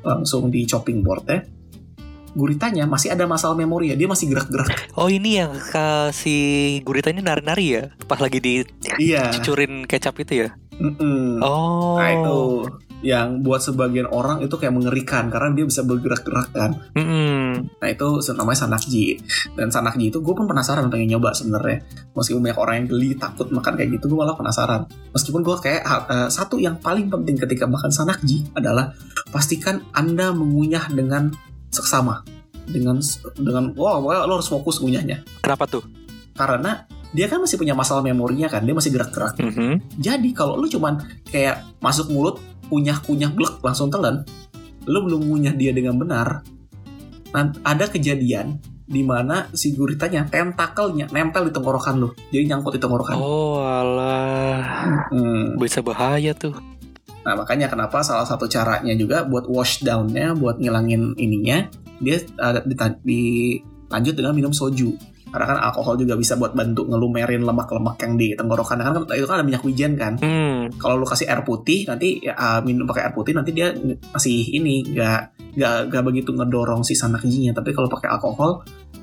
langsung 0.02 0.48
di 0.48 0.64
chopping 0.64 1.00
board 1.00 1.26
ya. 1.26 1.40
Guritanya 2.32 2.88
masih 2.88 3.12
ada 3.12 3.28
masalah 3.28 3.54
memori 3.54 3.92
ya, 3.92 3.96
dia 3.96 4.08
masih 4.08 4.28
gerak-gerak. 4.28 4.96
Oh 4.96 5.06
ini 5.06 5.36
yang 5.36 5.52
ka- 5.62 6.10
si 6.12 6.32
gurita 6.80 7.10
ini 7.10 7.20
nari-nari 7.20 7.66
ya 7.70 7.84
Pas 8.02 8.18
lagi 8.18 8.40
Iya. 8.40 9.30
dicucurin 9.30 9.84
kecap 9.84 10.16
itu 10.18 10.34
ya 10.42 10.50
Mm-mm. 10.74 11.44
Oh 11.44 11.96
Nah 11.96 12.08
itu 12.10 12.40
yang 13.02 13.42
buat 13.42 13.62
sebagian 13.66 14.10
orang 14.10 14.46
itu 14.46 14.54
kayak 14.58 14.74
mengerikan 14.78 15.34
karena 15.34 15.58
dia 15.58 15.66
bisa 15.66 15.82
bergerak-gerak 15.82 16.50
kan. 16.54 16.72
Mm-mm. 16.94 17.74
Nah 17.82 17.88
itu 17.90 18.08
namanya 18.38 18.66
sanakji. 18.66 19.18
Dan 19.58 19.74
sanakji 19.74 20.14
itu 20.14 20.22
gue 20.22 20.34
pun 20.38 20.46
penasaran 20.46 20.88
pengen 20.94 21.18
nyoba 21.18 21.34
sebenarnya. 21.34 21.82
Meskipun 22.14 22.42
banyak 22.46 22.60
orang 22.62 22.76
yang 22.84 22.88
geli 22.94 23.10
takut 23.18 23.50
makan 23.50 23.74
kayak 23.74 23.90
gitu, 23.98 24.14
gue 24.14 24.18
malah 24.22 24.38
penasaran. 24.38 24.86
Meskipun 25.14 25.42
gue 25.42 25.56
kayak 25.58 25.82
eh, 25.86 26.30
satu 26.30 26.62
yang 26.62 26.78
paling 26.78 27.10
penting 27.10 27.42
ketika 27.42 27.66
makan 27.66 27.90
sanakji 27.90 28.46
adalah 28.54 28.94
pastikan 29.34 29.82
anda 29.98 30.30
mengunyah 30.30 30.86
dengan 30.94 31.34
seksama. 31.74 32.22
Dengan 32.70 33.02
dengan 33.36 33.74
wow, 33.74 33.98
wow 34.06 34.30
lo 34.30 34.38
harus 34.38 34.48
fokus 34.48 34.78
ngunyahnya. 34.78 35.42
Kenapa 35.42 35.66
tuh? 35.66 35.82
Karena 36.38 36.86
dia 37.12 37.28
kan 37.28 37.44
masih 37.44 37.60
punya 37.60 37.76
masalah 37.76 38.00
memorinya 38.00 38.48
kan, 38.48 38.64
dia 38.64 38.72
masih 38.72 38.96
gerak-gerak. 38.96 39.36
Mhm. 39.36 40.00
Jadi 40.00 40.32
kalau 40.32 40.56
lu 40.56 40.72
cuman 40.72 41.04
kayak 41.28 41.68
masuk 41.84 42.08
mulut, 42.08 42.40
kunyah-kunyah 42.72 43.36
blek 43.36 43.60
langsung 43.60 43.92
telan, 43.92 44.24
lu 44.88 45.04
belum 45.04 45.28
ngunyah 45.28 45.54
dia 45.60 45.76
dengan 45.76 46.00
benar. 46.00 46.48
Nan- 47.36 47.60
ada 47.68 47.92
kejadian 47.92 48.64
di 48.88 49.04
mana 49.04 49.48
si 49.52 49.76
guritanya 49.76 50.28
tentakelnya 50.28 51.12
nempel 51.12 51.48
di 51.48 51.52
tenggorokan 51.52 51.96
lu, 52.00 52.10
jadi 52.32 52.56
nyangkut 52.56 52.80
di 52.80 52.82
tenggorokan. 52.82 53.20
Oh 53.20 53.60
alah 53.60 54.64
Hmm. 55.12 55.60
Bisa 55.60 55.84
bahaya 55.84 56.32
tuh 56.32 56.56
Nah 57.22 57.38
makanya 57.38 57.70
kenapa 57.70 58.02
salah 58.02 58.26
satu 58.26 58.50
caranya 58.50 58.98
juga 58.98 59.22
buat 59.26 59.46
wash 59.46 59.86
down-nya, 59.86 60.34
buat 60.34 60.58
ngilangin 60.58 61.14
ininya, 61.22 61.70
dia 62.02 62.18
ada 62.42 62.66
dita- 62.66 62.98
dilanjut 63.06 64.14
dengan 64.18 64.34
minum 64.34 64.54
soju. 64.54 64.98
Karena 65.32 65.46
kan 65.48 65.58
alkohol 65.72 65.96
juga 65.96 66.14
bisa 66.14 66.36
buat 66.36 66.52
bantu 66.52 66.86
ngelumerin 66.86 67.42
lemak-lemak 67.42 67.98
yang 68.04 68.14
di 68.20 68.36
tenggorokan. 68.36 68.78
Kan 68.78 69.08
itu 69.16 69.26
kan 69.26 69.36
ada 69.40 69.46
minyak 69.48 69.64
wijen 69.64 69.96
kan. 69.96 70.20
Hmm. 70.20 70.68
kalau 70.78 71.00
lu 71.00 71.08
kasih 71.08 71.26
air 71.26 71.42
putih 71.42 71.88
nanti 71.88 72.22
ya, 72.22 72.36
uh, 72.36 72.60
minum 72.62 72.86
pakai 72.86 73.10
air 73.10 73.14
putih 73.16 73.34
nanti 73.34 73.52
dia 73.52 73.74
masih 74.12 74.52
ini 74.52 74.86
nggak 74.92 75.22
nggak 75.58 75.76
nggak 75.90 76.04
begitu 76.04 76.30
ngedorong 76.36 76.84
si 76.84 76.94
sanakjinya 76.94 77.52
tapi 77.52 77.72
kalau 77.72 77.88
pakai 77.88 78.12
alkohol 78.12 78.62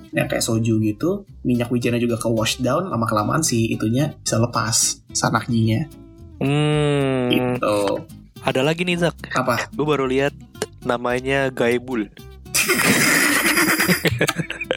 ya 0.09 0.25
kayak 0.25 0.41
soju 0.41 0.81
gitu 0.81 1.29
minyak 1.43 1.69
wijennya 1.69 2.01
juga 2.01 2.17
ke 2.17 2.29
wash 2.31 2.61
down 2.61 2.89
lama 2.89 3.05
kelamaan 3.05 3.45
si 3.45 3.69
itunya 3.69 4.15
bisa 4.21 4.39
lepas 4.39 5.03
sanakjinya 5.11 5.89
Hmm. 6.39 7.35
gitu 7.35 8.07
Ada 8.47 8.63
lagi 8.63 8.87
nih 8.87 9.03
Zak 9.03 9.19
apa 9.35 9.67
Gue 9.75 9.83
baru 9.83 10.07
lihat 10.07 10.31
namanya 10.87 11.51
Gaibul 11.51 12.07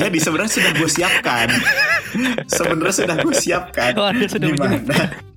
jadi 0.00 0.18
sebenarnya 0.18 0.52
sudah 0.52 0.72
gue 0.76 0.90
siapkan 0.90 1.48
sebenarnya 2.48 2.96
sudah 3.06 3.16
gue 3.22 3.34
siapkan 3.34 3.92
Oh 3.98 4.06
ada 4.08 4.24
sudah 4.26 4.48
di 4.48 4.54
menjawab. 4.54 4.82
mana 4.86 5.30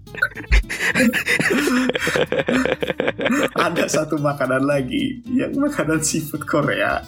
ada 3.57 3.85
satu 3.89 4.21
makanan 4.21 4.63
lagi 4.63 5.25
yang 5.29 5.53
makanan 5.57 6.05
seafood 6.05 6.45
Korea 6.45 7.01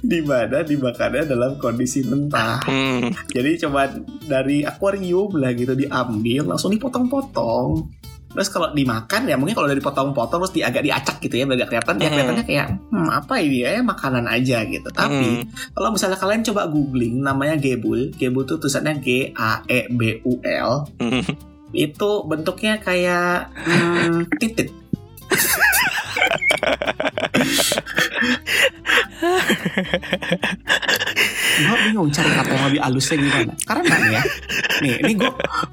di 0.00 0.22
mana 0.22 0.62
dimakannya 0.62 1.26
dalam 1.26 1.58
kondisi 1.58 2.06
mentah. 2.06 2.62
Hmm. 2.62 3.10
Jadi 3.34 3.66
coba 3.66 3.90
dari 4.22 4.62
akuarium 4.62 5.34
lah 5.34 5.50
gitu 5.50 5.74
diambil 5.74 6.54
langsung 6.54 6.70
dipotong-potong. 6.70 7.90
Terus 8.34 8.50
kalau 8.50 8.74
dimakan 8.74 9.30
ya 9.30 9.38
mungkin 9.38 9.54
kalau 9.54 9.70
dari 9.70 9.78
potong-potong 9.78 10.42
terus 10.42 10.52
di, 10.52 10.60
agak 10.66 10.82
diacak 10.82 11.22
gitu 11.22 11.38
ya 11.38 11.46
biar 11.46 11.56
agak 11.62 11.68
kelihatan 11.70 11.94
ya 11.94 12.02
Hmm. 12.02 12.10
kelihatannya 12.10 12.44
kayak 12.44 12.66
hmm, 12.90 13.08
apa 13.14 13.34
ini 13.38 13.58
ya 13.62 13.80
makanan 13.80 14.26
aja 14.26 14.58
gitu. 14.66 14.88
Tapi 14.90 15.28
kalau 15.70 15.88
misalnya 15.94 16.18
kalian 16.18 16.42
coba 16.42 16.66
googling 16.66 17.22
namanya 17.22 17.54
gebul, 17.54 18.10
gebul 18.18 18.42
tuh 18.42 18.58
tulisannya 18.58 18.98
G 18.98 19.30
A 19.32 19.62
E 19.64 19.86
B 19.88 20.18
U 20.26 20.42
L 20.42 20.90
Hmm. 20.98 21.22
itu 21.70 22.10
bentuknya 22.26 22.82
kayak 22.82 23.54
hmm, 23.54 24.26
titit. 24.42 24.74
gue 31.54 31.76
bingung 31.88 32.10
cari 32.10 32.30
kata 32.34 32.50
yang 32.50 32.66
lebih 32.70 32.82
halusnya 32.82 33.16
gimana. 33.18 33.52
Karena 33.62 33.94
nih 33.94 34.10
ya, 34.10 34.22
nih 34.82 34.94
ini 35.06 35.12
gue 35.18 35.30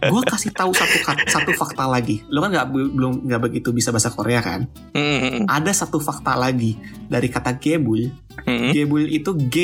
gue 0.10 0.22
kasih 0.30 0.52
tahu 0.54 0.72
satu 0.74 0.98
satu 1.30 1.52
fakta 1.58 1.86
lagi. 1.90 2.22
Lo 2.30 2.42
kan 2.46 2.54
nggak 2.54 2.68
belum 2.72 3.14
nggak 3.28 3.42
begitu 3.50 3.74
bisa 3.74 3.90
bahasa 3.90 4.14
Korea 4.14 4.42
kan? 4.42 4.70
Hmm. 4.94 5.46
Ada 5.50 5.86
satu 5.86 5.98
fakta 6.02 6.38
lagi 6.38 6.78
dari 7.10 7.28
kata 7.30 7.58
gebul. 7.58 8.10
Hmm. 8.46 8.72
Gebul 8.74 9.10
itu 9.10 9.34
G 9.50 9.58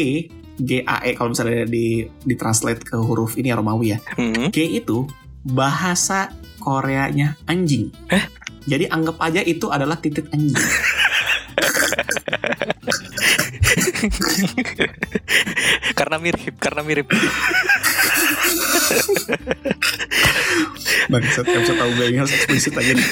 G 0.58 0.82
A 0.84 1.06
E 1.06 1.14
kalau 1.14 1.32
misalnya 1.34 1.70
di 1.70 2.06
ditranslate 2.26 2.82
ke 2.82 2.98
huruf 2.98 3.38
ini 3.38 3.54
ya 3.54 3.58
Romawi 3.58 3.94
ya. 3.94 4.00
Hmm. 4.18 4.50
G 4.50 4.82
itu 4.82 5.06
bahasa 5.46 6.34
Koreanya 6.60 7.40
anjing. 7.48 7.94
Jadi 8.68 8.92
anggap 8.92 9.16
aja 9.24 9.40
itu 9.40 9.72
adalah 9.72 9.96
titik 9.96 10.28
anjing. 10.36 10.60
karena 15.98 16.18
mirip, 16.22 16.56
karena 16.62 16.82
mirip. 16.86 17.08
Bangsat, 21.08 21.46
gak 21.48 21.62
bisa 21.64 21.74
tahu 21.76 21.92
gue 21.96 22.06
ini 22.12 22.18
harus 22.20 22.34
eksplisit 22.36 22.76
aja 22.76 22.92
nih. 22.94 23.08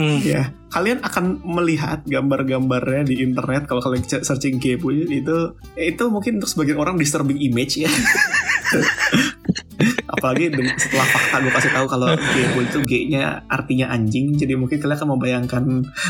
Hmm. 0.00 0.18
Ya, 0.24 0.48
kalian 0.72 1.04
akan 1.04 1.44
melihat 1.44 2.00
gambar-gambarnya 2.08 3.04
di 3.04 3.20
internet 3.20 3.68
kalau 3.68 3.84
kalian 3.84 4.04
searching 4.06 4.56
Gable 4.56 5.04
itu 5.12 5.52
itu 5.76 6.04
mungkin 6.08 6.40
untuk 6.40 6.48
sebagian 6.48 6.80
orang 6.80 6.96
disturbing 6.96 7.36
image 7.36 7.84
ya. 7.84 7.90
Apalagi 10.06 10.52
setelah 10.76 11.06
fakta 11.06 11.36
gue 11.40 11.52
kasih 11.52 11.72
tahu 11.72 11.86
kalau 11.88 12.08
Gable 12.12 12.64
itu 12.64 12.78
G-nya 12.84 13.42
artinya 13.46 13.88
anjing, 13.88 14.36
jadi 14.36 14.54
mungkin 14.54 14.76
kalian 14.76 14.96
akan 14.96 15.08
membayangkan 15.16 15.64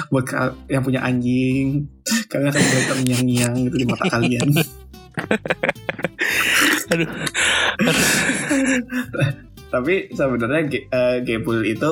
buat 0.09 0.26
yang 0.67 0.83
punya 0.83 1.00
anjing, 1.00 1.87
kalian 2.26 2.50
akan 2.50 2.61
membayangkan 2.61 2.99
nyang-nyang 3.07 3.55
gitu 3.71 3.76
di 3.79 3.87
mata 3.87 4.05
kalian. 4.11 4.49
Aduh. 6.90 7.09
Tapi 9.71 9.95
sebenarnya 10.11 10.62
Ge- 10.67 10.87
eh, 10.90 11.17
itu 11.64 11.90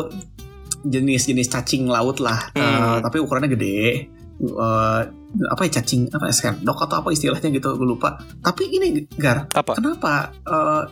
jenis-jenis 0.78 1.48
cacing 1.48 1.86
laut 1.86 2.18
lah, 2.18 2.50
Eh, 2.52 2.62
Hmm. 2.62 2.98
tapi 3.02 3.18
ukurannya 3.18 3.50
gede. 3.50 4.10
Eh, 4.38 5.02
apa 5.50 5.66
ya 5.66 5.82
cacing 5.82 6.14
apa 6.14 6.30
ya 6.30 6.34
sendok 6.34 6.86
atau 6.86 7.02
apa 7.02 7.10
istilahnya 7.10 7.50
gitu 7.50 7.74
gue 7.74 7.88
lupa. 7.88 8.22
Tapi 8.38 8.70
ini 8.70 9.02
Gar, 9.18 9.50
Apa? 9.50 9.74
kenapa 9.74 10.30
eh, 10.46 10.82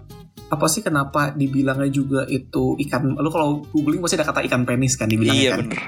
apa 0.47 0.67
sih 0.67 0.83
kenapa 0.83 1.31
dibilangnya 1.31 1.87
juga 1.87 2.27
itu 2.27 2.75
ikan? 2.87 3.15
Lu 3.15 3.31
kalau 3.31 3.63
googling 3.71 4.03
pasti 4.03 4.19
ada 4.19 4.27
kata 4.27 4.43
ikan 4.47 4.67
penis 4.67 4.95
kan 4.95 5.07
dibilangnya 5.07 5.43
Iya 5.43 5.51
kan. 5.55 5.59
bener. 5.63 5.79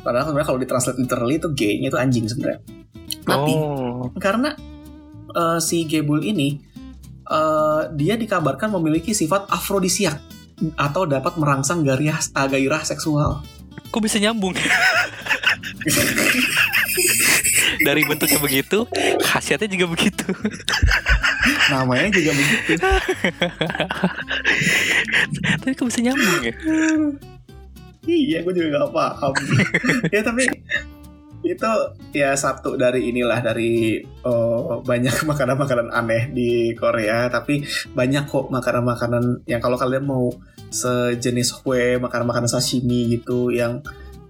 Padahal 0.00 0.24
sebenarnya 0.28 0.48
kalau 0.48 0.60
ditranslate 0.60 0.98
literally 1.00 1.36
itu 1.36 1.48
G-nya 1.52 1.88
itu 1.88 1.98
anjing 1.98 2.24
sebenarnya. 2.28 2.60
Tapi 3.24 3.52
Oh. 3.56 4.12
karena 4.20 4.52
eh, 5.32 5.58
si 5.58 5.88
Gable 5.88 6.22
ini 6.22 6.60
eh, 7.24 7.80
dia 7.90 8.14
dikabarkan 8.16 8.68
memiliki 8.76 9.16
sifat 9.16 9.48
afrodisiak 9.48 10.20
atau 10.76 11.04
dapat 11.04 11.36
merangsang 11.36 11.80
gairah 11.80 12.20
eh, 12.20 12.48
gairah 12.52 12.84
seksual. 12.84 13.40
Kok 13.88 14.00
bisa 14.00 14.20
nyambung? 14.20 14.52
Dari 17.86 18.02
bentuknya 18.08 18.40
begitu, 18.42 18.86
khasiatnya 19.22 19.68
juga 19.70 19.86
begitu. 19.92 20.26
Namanya 21.70 22.10
juga 22.10 22.32
begitu. 22.34 22.72
Tapi 25.62 25.72
kok 25.76 25.86
bisa 25.86 26.00
nyambung 26.02 26.42
ya? 26.42 26.54
iya, 28.06 28.38
gue 28.42 28.54
juga 28.54 28.86
gak 28.86 28.92
paham. 28.94 29.34
ya 30.14 30.22
tapi 30.22 30.46
itu 31.46 31.70
ya 32.10 32.34
satu 32.34 32.74
dari 32.74 33.06
inilah 33.14 33.38
dari 33.38 34.02
oh, 34.26 34.82
banyak 34.82 35.22
makanan-makanan 35.30 35.94
aneh 35.94 36.32
di 36.34 36.74
Korea 36.74 37.30
tapi 37.30 37.62
banyak 37.94 38.26
kok 38.26 38.50
makanan-makanan 38.50 39.46
yang 39.46 39.62
kalau 39.62 39.78
kalian 39.78 40.02
mau 40.02 40.26
sejenis 40.74 41.62
kue 41.62 42.02
makanan-makanan 42.02 42.50
sashimi 42.50 43.14
gitu 43.18 43.54
yang 43.54 43.78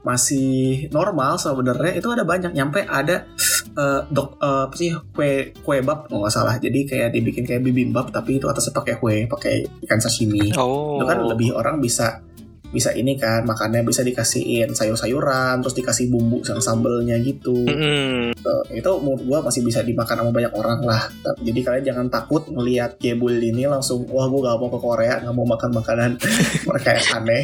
masih 0.07 0.87
normal 0.95 1.35
sebenarnya 1.35 1.99
itu 1.99 2.07
ada 2.15 2.23
banyak. 2.23 2.55
Nyampe 2.55 2.87
ada 2.87 3.27
eh, 3.75 4.01
dok 4.07 4.39
apa 4.39 4.75
sih 4.79 4.95
kue 5.11 5.51
kue 5.67 5.83
bab 5.83 6.07
kalau 6.07 6.23
nggak 6.23 6.35
salah. 6.35 6.55
Jadi 6.63 6.87
kayak 6.87 7.11
dibikin 7.11 7.43
kayak 7.43 7.67
bibimbap 7.67 8.15
tapi 8.15 8.39
itu 8.39 8.47
atasnya 8.47 8.71
pakai 8.71 8.95
kue 9.03 9.27
pakai 9.27 9.67
ikan 9.83 9.99
sashimi. 9.99 10.55
Oh. 10.55 11.03
itu 11.03 11.05
kan 11.11 11.19
lebih 11.27 11.51
orang 11.59 11.83
bisa 11.83 12.23
bisa 12.75 12.91
ini 12.93 13.15
kan 13.15 13.47
makannya 13.47 13.87
bisa 13.87 14.03
dikasihin 14.03 14.75
sayur-sayuran 14.75 15.63
terus 15.63 15.75
dikasih 15.79 16.11
bumbu 16.11 16.43
sama 16.43 16.63
sambelnya 16.63 17.17
gitu. 17.23 17.67
Tuh, 18.37 18.63
itu 18.71 18.91
menurut 19.01 19.23
gua 19.25 19.39
masih 19.47 19.63
bisa 19.63 19.81
dimakan 19.87 20.27
sama 20.27 20.31
banyak 20.35 20.53
orang 20.55 20.81
lah. 20.83 21.03
Jadi 21.41 21.61
kalian 21.63 21.85
jangan 21.95 22.07
takut 22.11 22.47
melihat 22.51 22.99
gebul 22.99 23.33
ini 23.33 23.65
langsung 23.71 24.05
wah 24.11 24.27
gua 24.27 24.53
gak 24.53 24.59
mau 24.59 24.69
ke 24.71 24.79
Korea 24.79 25.15
nggak 25.23 25.35
mau 25.35 25.47
makan 25.47 25.71
makanan. 25.73 26.11
Mereka 26.69 26.89
yang 26.91 27.09
aneh. 27.23 27.43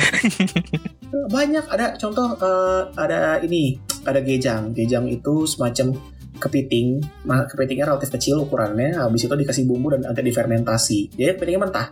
Banyak 1.30 1.64
ada 1.70 1.86
contoh 1.96 2.34
eh, 2.36 2.82
ada 2.98 3.38
ini 3.40 3.78
ada 4.02 4.18
gejang. 4.20 4.74
Gejang 4.74 5.06
itu 5.06 5.46
semacam 5.46 5.94
kepiting 6.42 6.98
kepitingnya 7.22 7.86
relatif 7.86 8.10
kecil 8.10 8.42
ukurannya 8.42 8.98
habis 8.98 9.22
itu 9.22 9.30
dikasih 9.30 9.62
bumbu 9.64 9.94
dan 9.94 10.10
agak 10.10 10.26
difermentasi. 10.26 11.14
Jadi 11.14 11.38
kepitingnya 11.38 11.62
mentah 11.62 11.88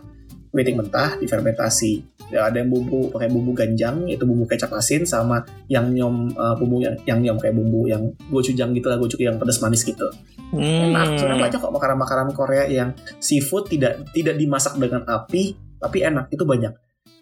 kepiting 0.51 0.77
mentah 0.77 1.15
difermentasi. 1.17 2.03
Ya, 2.31 2.47
ada 2.47 2.63
yang 2.63 2.71
bumbu 2.71 3.11
pakai 3.11 3.27
bumbu 3.27 3.51
ganjang 3.51 4.07
itu 4.07 4.23
bumbu 4.23 4.47
kecap 4.47 4.71
asin 4.71 5.03
sama 5.03 5.43
yang 5.67 5.91
nyom 5.91 6.31
eh, 6.31 6.55
bumbu 6.55 6.79
yang 6.79 6.95
yang 7.03 7.19
nyom 7.19 7.37
kayak 7.39 7.55
bumbu 7.55 7.91
yang 7.91 8.07
gochujang 8.31 8.71
gitu 8.71 8.87
lah 8.87 8.95
gochujang 8.95 9.35
yang 9.35 9.39
pedas 9.39 9.59
manis 9.59 9.83
gitu. 9.83 10.07
Enak 10.51 11.15
sebenarnya 11.19 11.35
Hmm. 11.39 11.43
banyak 11.47 11.59
kok 11.59 11.73
makanan-makanan 11.75 12.27
Korea 12.35 12.63
yang 12.67 12.91
seafood 13.19 13.71
tidak 13.71 14.03
tidak 14.11 14.35
dimasak 14.35 14.75
dengan 14.79 15.03
api 15.07 15.55
tapi 15.79 15.97
enak 16.03 16.31
itu 16.31 16.43
banyak. 16.43 16.71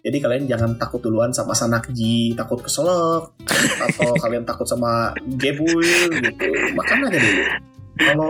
Jadi 0.00 0.16
kalian 0.16 0.44
jangan 0.48 0.70
takut 0.80 1.02
duluan 1.04 1.30
sama 1.30 1.52
sanakji 1.52 2.32
takut 2.32 2.62
keselak 2.62 3.34
atau 3.82 4.10
kalian 4.22 4.46
takut 4.46 4.64
sama 4.64 5.10
gebul 5.38 5.82
gitu. 6.08 6.48
Makan 6.74 7.06
aja 7.10 7.18
dulu. 7.18 7.42
Kalau 8.00 8.28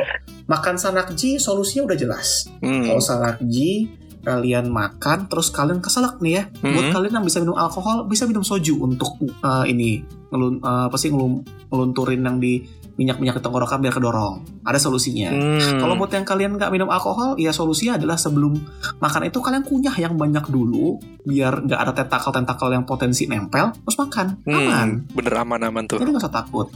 makan 0.50 0.74
sanakji 0.80 1.38
solusinya 1.38 1.92
udah 1.92 1.98
jelas. 2.00 2.48
Hmm. 2.64 2.88
kalau 2.88 2.98
sanakji 3.04 3.86
kalian 4.20 4.68
makan 4.68 5.26
terus 5.26 5.48
kalian 5.48 5.78
keselak 5.78 6.18
nih 6.18 6.32
ya. 6.32 6.42
Buat 6.60 6.84
Mhm. 6.86 6.92
kalian 6.92 7.12
yang 7.14 7.24
bisa 7.24 7.38
minum 7.38 7.54
alkohol 7.54 8.04
bisa 8.04 8.24
minum 8.24 8.40
soju 8.40 8.76
untuk 8.78 9.08
uh, 9.40 9.64
ini 9.64 10.00
ngelun 10.28 10.60
uh, 10.60 10.86
apa 10.86 10.96
sih 10.96 11.08
ngelum- 11.08 11.42
ngelunturin 11.66 12.20
yang 12.20 12.36
di 12.36 12.62
minyak-minyak 12.92 13.32
di 13.32 13.42
tenggorokan 13.42 13.80
biar 13.80 13.92
kedorong. 13.92 14.44
Ada 14.60 14.76
solusinya. 14.78 15.32
Hmm. 15.32 15.80
kalau 15.80 15.96
buat 15.96 16.10
yang 16.10 16.22
kalian 16.22 16.52
nggak 16.54 16.68
minum 16.68 16.86
alkohol 16.86 17.32
ya 17.34 17.48
solusinya 17.48 17.96
adalah 17.96 18.14
sebelum 18.14 18.60
makan 18.98 19.22
itu 19.24 19.40
kalian 19.40 19.64
kunyah 19.64 19.96
yang 19.96 20.14
banyak 20.14 20.44
dulu 20.46 21.00
biar 21.22 21.64
nggak 21.64 21.80
ada 21.80 21.92
tentakel-tentakel 21.94 22.68
yang 22.70 22.84
potensi 22.84 23.24
nempel 23.24 23.72
terus 23.74 23.96
makan. 23.96 24.26
Hmm, 24.42 24.52
aman. 24.54 24.88
Bener 25.10 25.34
aman-aman 25.34 25.84
tuh. 25.86 25.96
jadi 25.96 26.12
nggak 26.12 26.22
usah 26.22 26.36
takut 26.36 26.68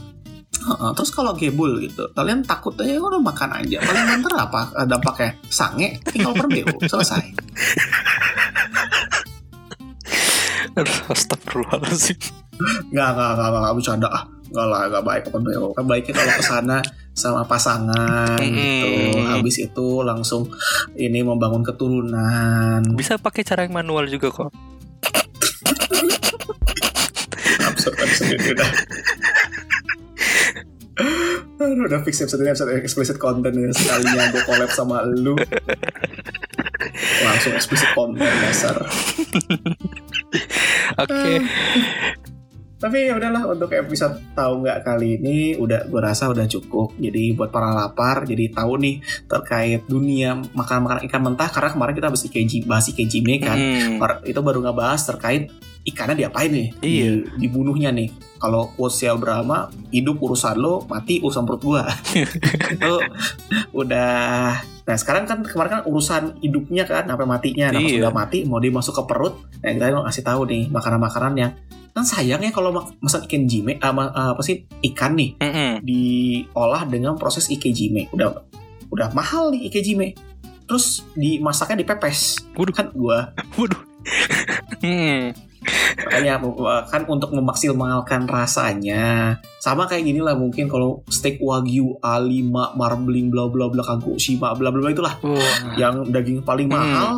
Terus 0.65 1.11
kalau 1.13 1.37
gebul 1.37 1.77
gitu 1.83 2.09
kalian 2.17 2.41
takut 2.41 2.73
aja 2.81 2.97
udah 2.97 3.21
makan 3.21 3.61
aja 3.61 3.77
paling 3.85 4.05
banter 4.09 4.33
apa 4.33 4.61
eh, 4.81 4.87
dampaknya 4.89 5.29
sange 5.45 6.01
tinggal 6.09 6.33
perbeo 6.33 6.65
selesai 6.89 7.23
Astagfirullahaladzim. 10.75 12.19
Nggak, 12.91 13.09
nggak, 13.15 13.31
nggak, 13.31 13.47
nggak, 13.47 13.61
nggak 13.63 13.75
bercanda 13.79 14.07
ah. 14.11 14.23
Nggak 14.51 14.67
lah, 14.67 14.81
nggak 14.91 15.03
baik 15.07 15.23
open 15.31 15.41
BO. 15.47 15.67
Kan 15.71 15.85
baiknya 15.87 16.13
kalau 16.19 16.33
ke 16.35 16.43
sana 16.43 16.77
sama 17.15 17.41
pasangan 17.47 18.35
gitu. 18.43 18.91
Habis 19.23 19.55
itu 19.63 19.87
langsung 20.03 20.51
ini 20.99 21.23
membangun 21.23 21.63
keturunan. 21.63 22.83
Bisa 22.95 23.15
pakai 23.15 23.47
cara 23.47 23.63
yang 23.63 23.75
manual 23.75 24.03
juga 24.11 24.31
kok. 24.31 24.51
Absurd, 27.63 27.95
absurd 27.95 28.39
udah. 28.51 28.69
Aduh, 31.55 31.87
udah 31.87 32.03
fix 32.03 32.19
episode 32.19 32.43
ini 32.43 32.51
episode 32.51 32.71
explicit 32.75 33.15
content 33.15 33.55
ya. 33.55 33.71
Sekalinya 33.71 34.27
gue 34.35 34.43
collab 34.43 34.71
sama 34.75 35.07
lu 35.07 35.39
Langsung 37.23 37.53
explicit 37.55 37.89
content 37.95 38.27
dasar 38.43 38.75
Oke. 40.99 41.33
Tapi 42.75 43.07
ya 43.07 43.15
udahlah 43.15 43.47
untuk 43.49 43.71
episode 43.71 44.19
tahu 44.35 44.67
nggak 44.67 44.83
kali 44.83 45.17
ini 45.17 45.55
udah 45.55 45.87
gue 45.87 46.01
rasa 46.03 46.27
udah 46.27 46.43
cukup. 46.43 46.93
Jadi 46.99 47.31
buat 47.31 47.49
para 47.49 47.71
lapar 47.71 48.27
jadi 48.27 48.51
tahu 48.51 48.75
nih 48.77 48.95
terkait 49.25 49.87
dunia 49.87 50.35
makan-makan 50.53 51.07
ikan 51.07 51.23
mentah 51.23 51.49
karena 51.49 51.71
kemarin 51.71 51.95
kita 51.95 52.11
bahas 52.11 52.23
IKJ 52.27 52.67
bahas 52.67 52.85
kan. 53.39 53.57
Hmm. 53.57 54.27
Itu 54.27 54.43
baru 54.43 54.59
nggak 54.59 54.77
bahas 54.77 55.07
terkait 55.07 55.49
ikannya 55.85 56.17
diapain 56.17 56.49
nih? 56.49 56.67
Iya. 56.81 57.05
Di- 57.21 57.23
dibunuhnya 57.39 57.89
nih. 57.89 58.09
Kalau 58.35 58.73
Wosial 58.75 59.15
Brahma 59.15 59.69
hidup 59.89 60.19
urusan 60.19 60.57
lo, 60.57 60.83
mati 60.85 61.17
urusan 61.17 61.45
perut 61.45 61.61
gua. 61.63 61.85
itu 62.73 62.93
udah 63.71 64.13
Nah 64.85 64.93
sekarang 64.93 65.25
kan 65.25 65.41
kemarin 65.41 65.71
kan 65.71 65.83
urusan 65.85 66.23
hidupnya 66.39 66.85
kan 66.85 67.05
sampai 67.05 67.25
matinya. 67.25 67.73
Nah 67.73 67.81
Iya. 67.81 68.05
udah 68.05 68.11
mati 68.11 68.45
mau 68.45 68.61
dimasuk 68.61 68.93
ke 68.93 69.03
perut, 69.03 69.33
nah 69.57 69.71
kita 69.71 69.89
mau 69.89 70.05
ngasih 70.05 70.21
tahu 70.21 70.41
nih 70.45 70.69
makanan-makanan 70.69 71.33
yang 71.35 71.51
kan 71.89 72.03
sayang 72.03 72.37
ya 72.39 72.51
kalau 72.51 72.69
mak- 72.69 72.91
masak 72.99 73.23
ikan 73.25 73.47
jime 73.47 73.79
ma- 73.81 74.11
ah, 74.11 74.35
apa 74.35 74.43
sih 74.43 74.67
ikan 74.83 75.15
nih 75.15 75.39
Mm-mm. 75.39 75.79
diolah 75.79 76.83
dengan 76.83 77.15
proses 77.15 77.47
ikejime 77.47 78.11
udah 78.11 78.35
udah 78.91 79.15
mahal 79.15 79.47
nih 79.47 79.71
ikejime 79.71 80.11
terus 80.67 81.07
dimasaknya 81.15 81.81
dipepes 81.81 82.43
Waduh. 82.51 82.75
kan 82.75 82.91
gua 82.91 83.31
Waduh. 83.57 83.79
Hmm. 84.83 85.31
Makanya 86.05 86.39
uh, 86.41 86.83
kan 86.85 87.03
untuk 87.07 87.33
memaksimalkan 87.33 88.27
rasanya 88.29 89.37
sama 89.59 89.89
kayak 89.89 90.05
gini 90.05 90.21
lah 90.21 90.37
mungkin 90.37 90.69
kalau 90.69 91.01
steak 91.09 91.41
wagyu 91.41 91.97
A5 91.99 92.53
marbling 92.77 93.33
bla 93.33 93.49
bla 93.49 93.65
bla 93.71 93.81
kagoshima 93.81 94.53
bla 94.53 94.69
bla 94.69 94.81
bla 94.81 94.91
itulah. 94.93 95.15
Wah. 95.25 95.77
yang 95.79 96.05
daging 96.09 96.45
paling 96.45 96.69
Hmm. 96.69 96.77
mahal 96.77 97.13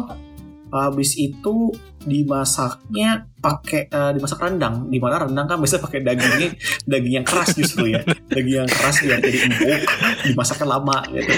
habis 0.67 1.15
itu 1.15 1.71
dimasaknya 2.03 3.23
pakai 3.39 3.87
eh, 3.87 4.11
dimasak 4.15 4.39
rendang. 4.39 4.91
Di 4.91 4.99
mana 4.99 5.23
rendang 5.23 5.47
kan 5.47 5.57
biasa 5.59 5.79
pakai 5.79 6.03
dagingnya 6.03 6.51
daging 6.83 7.23
yang 7.23 7.27
keras 7.27 7.55
justru 7.55 7.95
ya. 7.95 8.03
Daging 8.27 8.67
yang 8.67 8.69
keras 8.69 8.99
biar 8.99 9.19
jadi 9.23 9.47
empuk 9.47 9.79
dimasaknya 10.27 10.67
lama 10.67 10.97
gitu 11.15 11.33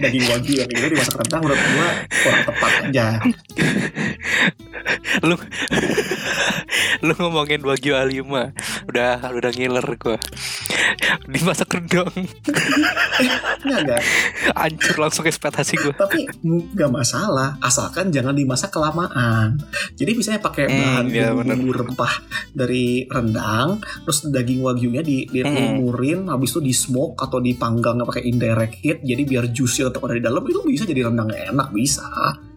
daging 0.00 0.24
wagyu 0.32 0.54
yang 0.64 0.68
gitu 0.72 0.86
dimasak 0.96 1.16
rendang 1.20 1.40
menurut 1.44 1.60
gua 1.60 1.88
kurang 2.08 2.42
tepat 2.48 2.72
aja 2.88 3.06
lu 5.26 5.34
lu 7.06 7.12
ngomongin 7.16 7.62
wagyu 7.64 7.96
A5 7.96 8.22
udah 8.90 9.30
udah 9.30 9.50
ngiler 9.54 9.86
gua 9.96 10.18
dimasak 11.26 11.70
rendang 11.70 12.10
Enggak 13.60 14.02
hancur 14.56 14.96
langsung 14.98 15.24
ekspektasi 15.26 15.74
gua 15.80 15.94
Tapi 15.96 16.26
nggak 16.42 16.90
masalah, 16.90 17.56
asalkan 17.60 18.08
jangan 18.10 18.34
dimasak 18.34 18.72
kelamaan. 18.72 19.60
Jadi 19.94 20.10
misalnya 20.16 20.40
pakai 20.40 20.64
Hmm, 20.66 20.78
bahan 20.80 21.04
iya, 21.10 21.30
bumbu 21.34 21.70
rempah 21.72 22.12
dari 22.50 23.04
rendang, 23.06 23.78
terus 24.04 24.26
daging 24.26 24.64
wagyunya 24.64 25.02
di 25.04 25.24
Hmm. 25.30 25.52
dilumurin, 25.54 26.26
habis 26.28 26.52
itu 26.56 26.60
di 26.60 26.74
smoke 26.74 27.20
atau 27.20 27.38
dipanggang 27.38 28.00
pakai 28.02 28.24
indirect 28.26 28.74
heat, 28.80 28.98
jadi 29.04 29.22
biar 29.24 29.44
juice 29.52 29.84
tetap 29.84 30.02
ada 30.04 30.16
di 30.16 30.24
dalam 30.24 30.42
itu 30.44 30.60
bisa 30.64 30.84
jadi 30.84 31.08
rendang 31.08 31.30
enak 31.30 31.68
bisa. 31.70 32.04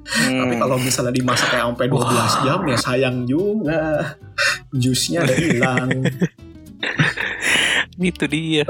Hmm. 0.03 0.39
Tapi 0.43 0.53
kalau 0.59 0.75
misalnya 0.75 1.13
dimasak 1.15 1.47
kayak 1.47 1.65
sampai 1.71 1.87
12 1.87 2.45
jam 2.45 2.59
ya 2.67 2.77
sayang 2.77 3.17
juga. 3.23 3.81
Juice-nya 4.73 5.23
udah 5.23 5.37
hilang. 5.37 5.89
itu 8.01 8.25
dia 8.25 8.65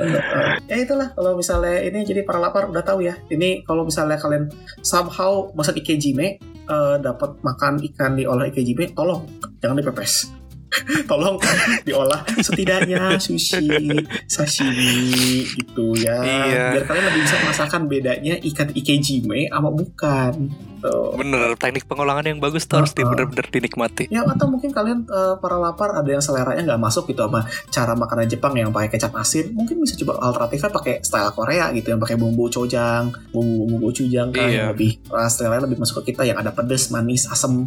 ya 0.67 0.75
itulah 0.75 1.15
kalau 1.15 1.39
misalnya 1.39 1.79
ini 1.79 2.03
jadi 2.03 2.27
para 2.27 2.43
lapar 2.43 2.67
udah 2.67 2.83
tahu 2.83 3.07
ya. 3.07 3.15
Ini 3.31 3.63
kalau 3.63 3.87
misalnya 3.87 4.19
kalian 4.19 4.51
somehow 4.83 5.47
masak 5.55 5.79
ikejime 5.79 6.43
eh, 6.43 6.95
dapat 6.99 7.39
makan 7.39 7.79
ikan 7.93 8.19
diolah 8.19 8.51
ikejime, 8.51 8.91
tolong 8.91 9.25
jangan 9.63 9.79
dipepes. 9.79 10.42
Tolong 11.05 11.38
diolah 11.83 12.21
setidaknya 12.41 13.17
sushi, 13.21 13.63
sashimi 14.25 15.43
gitu 15.45 15.93
ya. 15.99 16.17
Iya. 16.23 16.65
Biar 16.77 16.83
kalian 16.88 17.05
lebih 17.13 17.21
bisa 17.23 17.36
merasakan 17.41 17.81
bedanya 17.88 18.33
ikan 18.41 18.69
ikejime 18.73 19.49
sama 19.49 19.69
bukan. 19.69 20.33
Tuh. 20.83 21.15
bener 21.15 21.55
teknik 21.55 21.88
pengolahan 21.88 22.27
yang 22.27 22.43
bagus 22.43 22.67
tuh 22.67 22.83
harus 22.83 22.91
Uh-uh. 22.91 23.07
bener-bener 23.07 23.47
dinikmati 23.47 24.12
Ya 24.12 24.27
atau 24.27 24.51
mungkin 24.51 24.75
kalian 24.75 25.07
eh, 25.07 25.39
para 25.39 25.55
lapar 25.55 25.95
ada 25.95 26.12
yang 26.12 26.19
seleranya 26.19 26.59
nggak 26.59 26.81
masuk 26.83 27.07
gitu 27.07 27.23
sama 27.23 27.47
cara 27.71 27.95
makanan 27.95 28.27
Jepang 28.27 28.51
yang 28.59 28.67
pakai 28.67 28.91
kecap 28.91 29.15
asin, 29.15 29.55
mungkin 29.55 29.79
bisa 29.79 29.95
coba 30.03 30.19
alternatifnya 30.19 30.75
pakai 30.75 30.93
style 30.99 31.31
Korea 31.31 31.71
gitu 31.71 31.88
yang 31.95 32.03
pakai 32.03 32.19
bumbu 32.19 32.51
chojang, 32.51 33.15
bumbu 33.31 33.63
bumbu 33.63 33.95
chujang 33.95 34.36
kan 34.36 34.43
Iya. 34.43 34.75
lebih 34.75 34.99
uh, 35.07 35.23
style 35.31 35.55
lebih 35.63 35.79
masuk 35.79 36.03
ke 36.03 36.12
kita 36.12 36.27
yang 36.27 36.36
ada 36.36 36.51
pedes, 36.51 36.91
manis, 36.91 37.31
asem. 37.31 37.63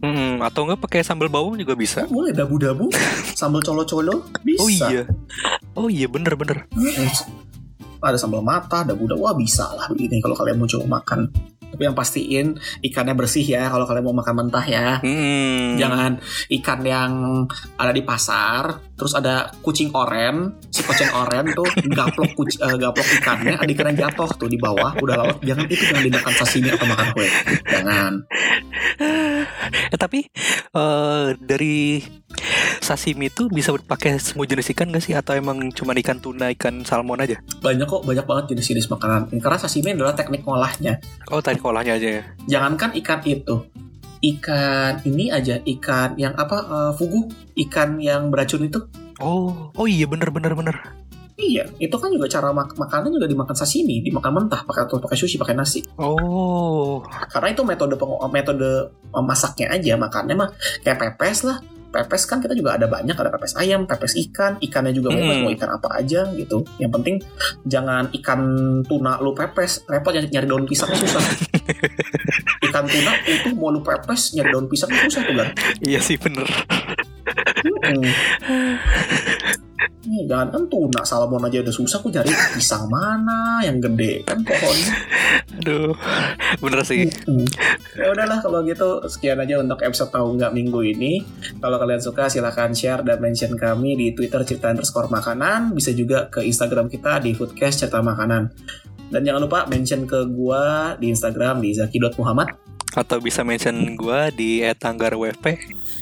Hmm, 0.00 0.40
atau 0.40 0.64
enggak 0.64 0.80
pakai 0.80 1.00
sambal 1.00 1.28
bawang 1.28 1.60
juga 1.60 1.76
bisa 1.76 2.08
Oh, 2.08 2.24
boleh 2.24 2.32
dabu-dabu, 2.32 2.88
sambal 3.38 3.60
colo-colo 3.60 4.24
bisa. 4.40 4.60
oh 4.60 4.68
iya 4.68 5.02
oh 5.76 5.86
iya 5.86 6.06
bener-bener 6.08 6.64
Hmm. 6.72 7.08
Ada 8.00 8.16
sambal 8.16 8.40
mata, 8.40 8.80
dabu-dabu, 8.80 9.28
wah 9.28 9.36
bisa 9.36 9.68
lah 9.76 9.92
ini 9.92 10.24
kalau 10.24 10.32
kalian 10.32 10.56
mau 10.56 10.64
coba 10.64 10.98
makan. 10.98 11.28
Tapi 11.70 11.82
yang 11.82 11.94
pastiin 11.94 12.46
ikannya 12.80 13.14
bersih 13.14 13.42
ya 13.42 13.66
kalau 13.66 13.86
kalian 13.86 14.04
mau 14.04 14.16
makan 14.16 14.34
mentah 14.36 14.64
ya. 14.64 14.88
hmm. 15.00 15.78
Jangan 15.78 16.12
ikan 16.60 16.80
yang 16.82 17.12
ada 17.74 17.90
di 17.90 18.02
pasar, 18.02 18.78
terus 18.94 19.14
ada 19.14 19.54
kucing 19.60 19.90
oren, 19.92 20.58
si 20.68 20.82
kucing 20.82 21.10
oren 21.10 21.50
tuh 21.52 21.66
gaplok 21.88 22.34
kuc- 22.34 22.58
eh, 22.58 22.76
gaplok 22.76 23.08
ikannya, 23.16 23.54
ada 23.56 23.70
ikan 23.70 23.86
yang 23.90 24.08
jatuh 24.08 24.30
tuh 24.34 24.46
di 24.46 24.58
bawah, 24.58 24.98
udah 24.98 25.14
laut. 25.16 25.38
Jangan 25.40 25.64
itu 25.66 25.84
jangan 25.84 26.04
dimakan 26.04 26.32
sashimi 26.36 26.68
atau 26.68 26.86
makan 26.86 27.06
kue. 27.14 27.28
Jangan. 27.64 28.12
eh 29.00 29.98
tapi 29.98 30.26
eh, 30.70 31.26
dari 31.38 32.02
sashimi 32.80 33.28
itu 33.28 33.46
bisa 33.46 33.70
pakai 33.76 34.16
semua 34.16 34.48
jenis 34.48 34.72
ikan 34.72 34.88
gak 34.88 35.04
sih 35.04 35.12
atau 35.12 35.36
emang 35.36 35.70
cuma 35.70 35.92
ikan 35.94 36.18
tuna 36.18 36.48
ikan 36.56 36.82
salmon 36.82 37.20
aja 37.20 37.36
Banyak 37.60 37.86
kok, 37.86 38.02
banyak 38.02 38.24
banget 38.24 38.44
jenis-jenis 38.56 38.88
makanan. 38.88 39.28
Karena 39.38 39.58
sashimi 39.60 39.92
adalah 39.92 40.16
teknik 40.16 40.42
ngolahnya. 40.42 40.96
oh 41.28 41.38
tadi 41.38 41.59
kolahnya 41.60 41.94
aja 41.94 42.08
ya? 42.18 42.22
Jangankan 42.48 42.96
ikan 42.98 43.20
itu, 43.22 43.56
ikan 44.20 45.00
ini 45.04 45.28
aja, 45.28 45.60
ikan 45.60 46.16
yang 46.16 46.34
apa 46.34 46.56
eh, 46.60 46.92
fugu, 46.96 47.28
ikan 47.58 48.00
yang 48.00 48.28
beracun 48.28 48.64
itu. 48.64 48.80
oh 49.20 49.68
oh 49.70 49.84
iya 49.84 50.08
bener 50.08 50.32
bener 50.32 50.56
bener. 50.56 50.76
Iya, 51.36 51.64
itu 51.76 51.96
kan 51.96 52.12
juga 52.12 52.28
cara 52.28 52.52
mak 52.52 52.76
makannya 52.76 53.16
juga 53.16 53.24
dimakan 53.24 53.56
sashimi, 53.56 54.04
dimakan 54.04 54.44
mentah, 54.44 54.60
pakai 54.60 54.84
atau 54.84 55.00
pakai 55.00 55.16
sushi, 55.16 55.40
pakai 55.40 55.56
nasi. 55.56 55.80
oh. 55.96 57.00
Karena 57.28 57.48
itu 57.48 57.64
metode 57.64 57.96
peng- 57.96 58.20
metode 58.28 58.92
masaknya 59.10 59.72
aja 59.72 59.96
makannya 59.96 60.36
mah 60.36 60.52
kayak 60.80 61.00
pepes 61.16 61.44
lah. 61.44 61.60
Pepes 61.90 62.22
kan 62.22 62.38
kita 62.38 62.54
juga 62.54 62.78
ada 62.78 62.86
banyak 62.86 63.12
ada 63.12 63.32
pepes 63.34 63.58
ayam 63.58 63.82
pepes 63.82 64.14
ikan 64.28 64.60
ikannya 64.60 64.92
juga 64.92 65.10
Hmm. 65.10 65.42
mau 65.42 65.50
ikan 65.50 65.74
apa 65.74 65.88
aja 65.96 66.28
gitu. 66.30 66.60
Yang 66.76 66.92
penting 67.00 67.16
jangan 67.64 68.12
ikan 68.14 68.40
tuna 68.84 69.16
lu 69.18 69.32
pepes 69.32 69.88
repot 69.88 70.12
nyari, 70.12 70.28
nyari 70.28 70.46
daun 70.46 70.64
pisangnya 70.64 71.00
susah 71.00 71.24
ikan 72.68 72.84
tuna 72.86 73.12
itu 73.26 73.48
mau 73.56 73.72
lu 73.72 73.80
pepes 73.80 74.34
nyari 74.36 74.50
daun 74.52 74.66
pisangnya 74.70 75.06
susah 75.08 75.22
tuh 75.24 75.34
kan 75.36 75.48
iya 75.84 76.00
sih 76.02 76.16
bener 76.20 76.46
Nih, 80.00 80.24
jangan 80.26 80.48
kan 80.48 80.62
tuna 80.72 81.00
salmon 81.04 81.44
aja 81.44 81.60
udah 81.60 81.74
susah 81.76 82.00
aku 82.00 82.08
cari 82.08 82.32
pisang 82.56 82.88
mana 82.88 83.60
yang 83.62 83.78
gede 83.78 84.24
kan 84.24 84.40
pohonnya 84.42 84.96
aduh 85.60 85.92
bener 86.58 86.80
sih 86.82 87.04
Hmm. 87.30 87.46
Ya 87.98 88.10
udahlah 88.10 88.38
kalau 88.40 88.62
gitu 88.64 89.02
sekian 89.06 89.38
aja 89.42 89.58
untuk 89.60 89.82
episode 89.82 90.14
tahu 90.14 90.38
nggak 90.38 90.54
minggu 90.54 90.80
ini. 90.94 91.22
Kalau 91.58 91.76
kalian 91.76 92.02
suka 92.02 92.30
silahkan 92.30 92.70
share 92.70 93.02
dan 93.02 93.18
mention 93.18 93.54
kami 93.58 93.98
di 93.98 94.06
Twitter 94.14 94.42
cerita 94.46 94.70
underscore 94.70 95.10
makanan. 95.10 95.74
Bisa 95.74 95.90
juga 95.90 96.30
ke 96.30 96.42
Instagram 96.46 96.86
kita 96.86 97.18
di 97.22 97.34
Foodcast 97.34 97.82
cerita 97.86 98.00
makanan. 98.00 98.50
Dan 99.10 99.26
jangan 99.26 99.42
lupa 99.44 99.66
mention 99.66 100.06
ke 100.06 100.24
gua 100.30 100.94
di 100.96 101.10
Instagram 101.10 101.60
di 101.60 101.74
zaki.muhammad. 101.74 102.54
atau 102.90 103.22
bisa 103.22 103.46
mention 103.46 103.94
gua 103.94 104.34
di 104.34 104.66
@tanggarwp 104.66 105.46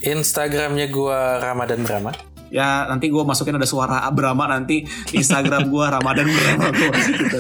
Instagramnya 0.01 0.88
gua 0.88 1.37
Ramadan 1.37 1.85
Brahma. 1.85 2.16
Ya 2.49 2.88
nanti 2.88 3.12
gua 3.12 3.29
masukin 3.29 3.61
ada 3.61 3.68
suara 3.68 4.09
Brahma 4.09 4.49
nanti 4.49 4.88
Instagram 5.12 5.68
gua 5.68 6.01
Ramadan 6.01 6.25
Brahma 6.25 6.73
gitu. 6.73 7.38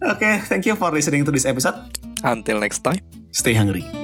Oke, 0.16 0.30
thank 0.48 0.64
you 0.64 0.72
for 0.72 0.88
listening 0.88 1.28
to 1.28 1.32
this 1.32 1.44
episode. 1.44 1.76
until 2.24 2.62
next 2.62 2.86
time 2.86 3.02
Stay 3.32 3.54
hungry. 3.56 4.01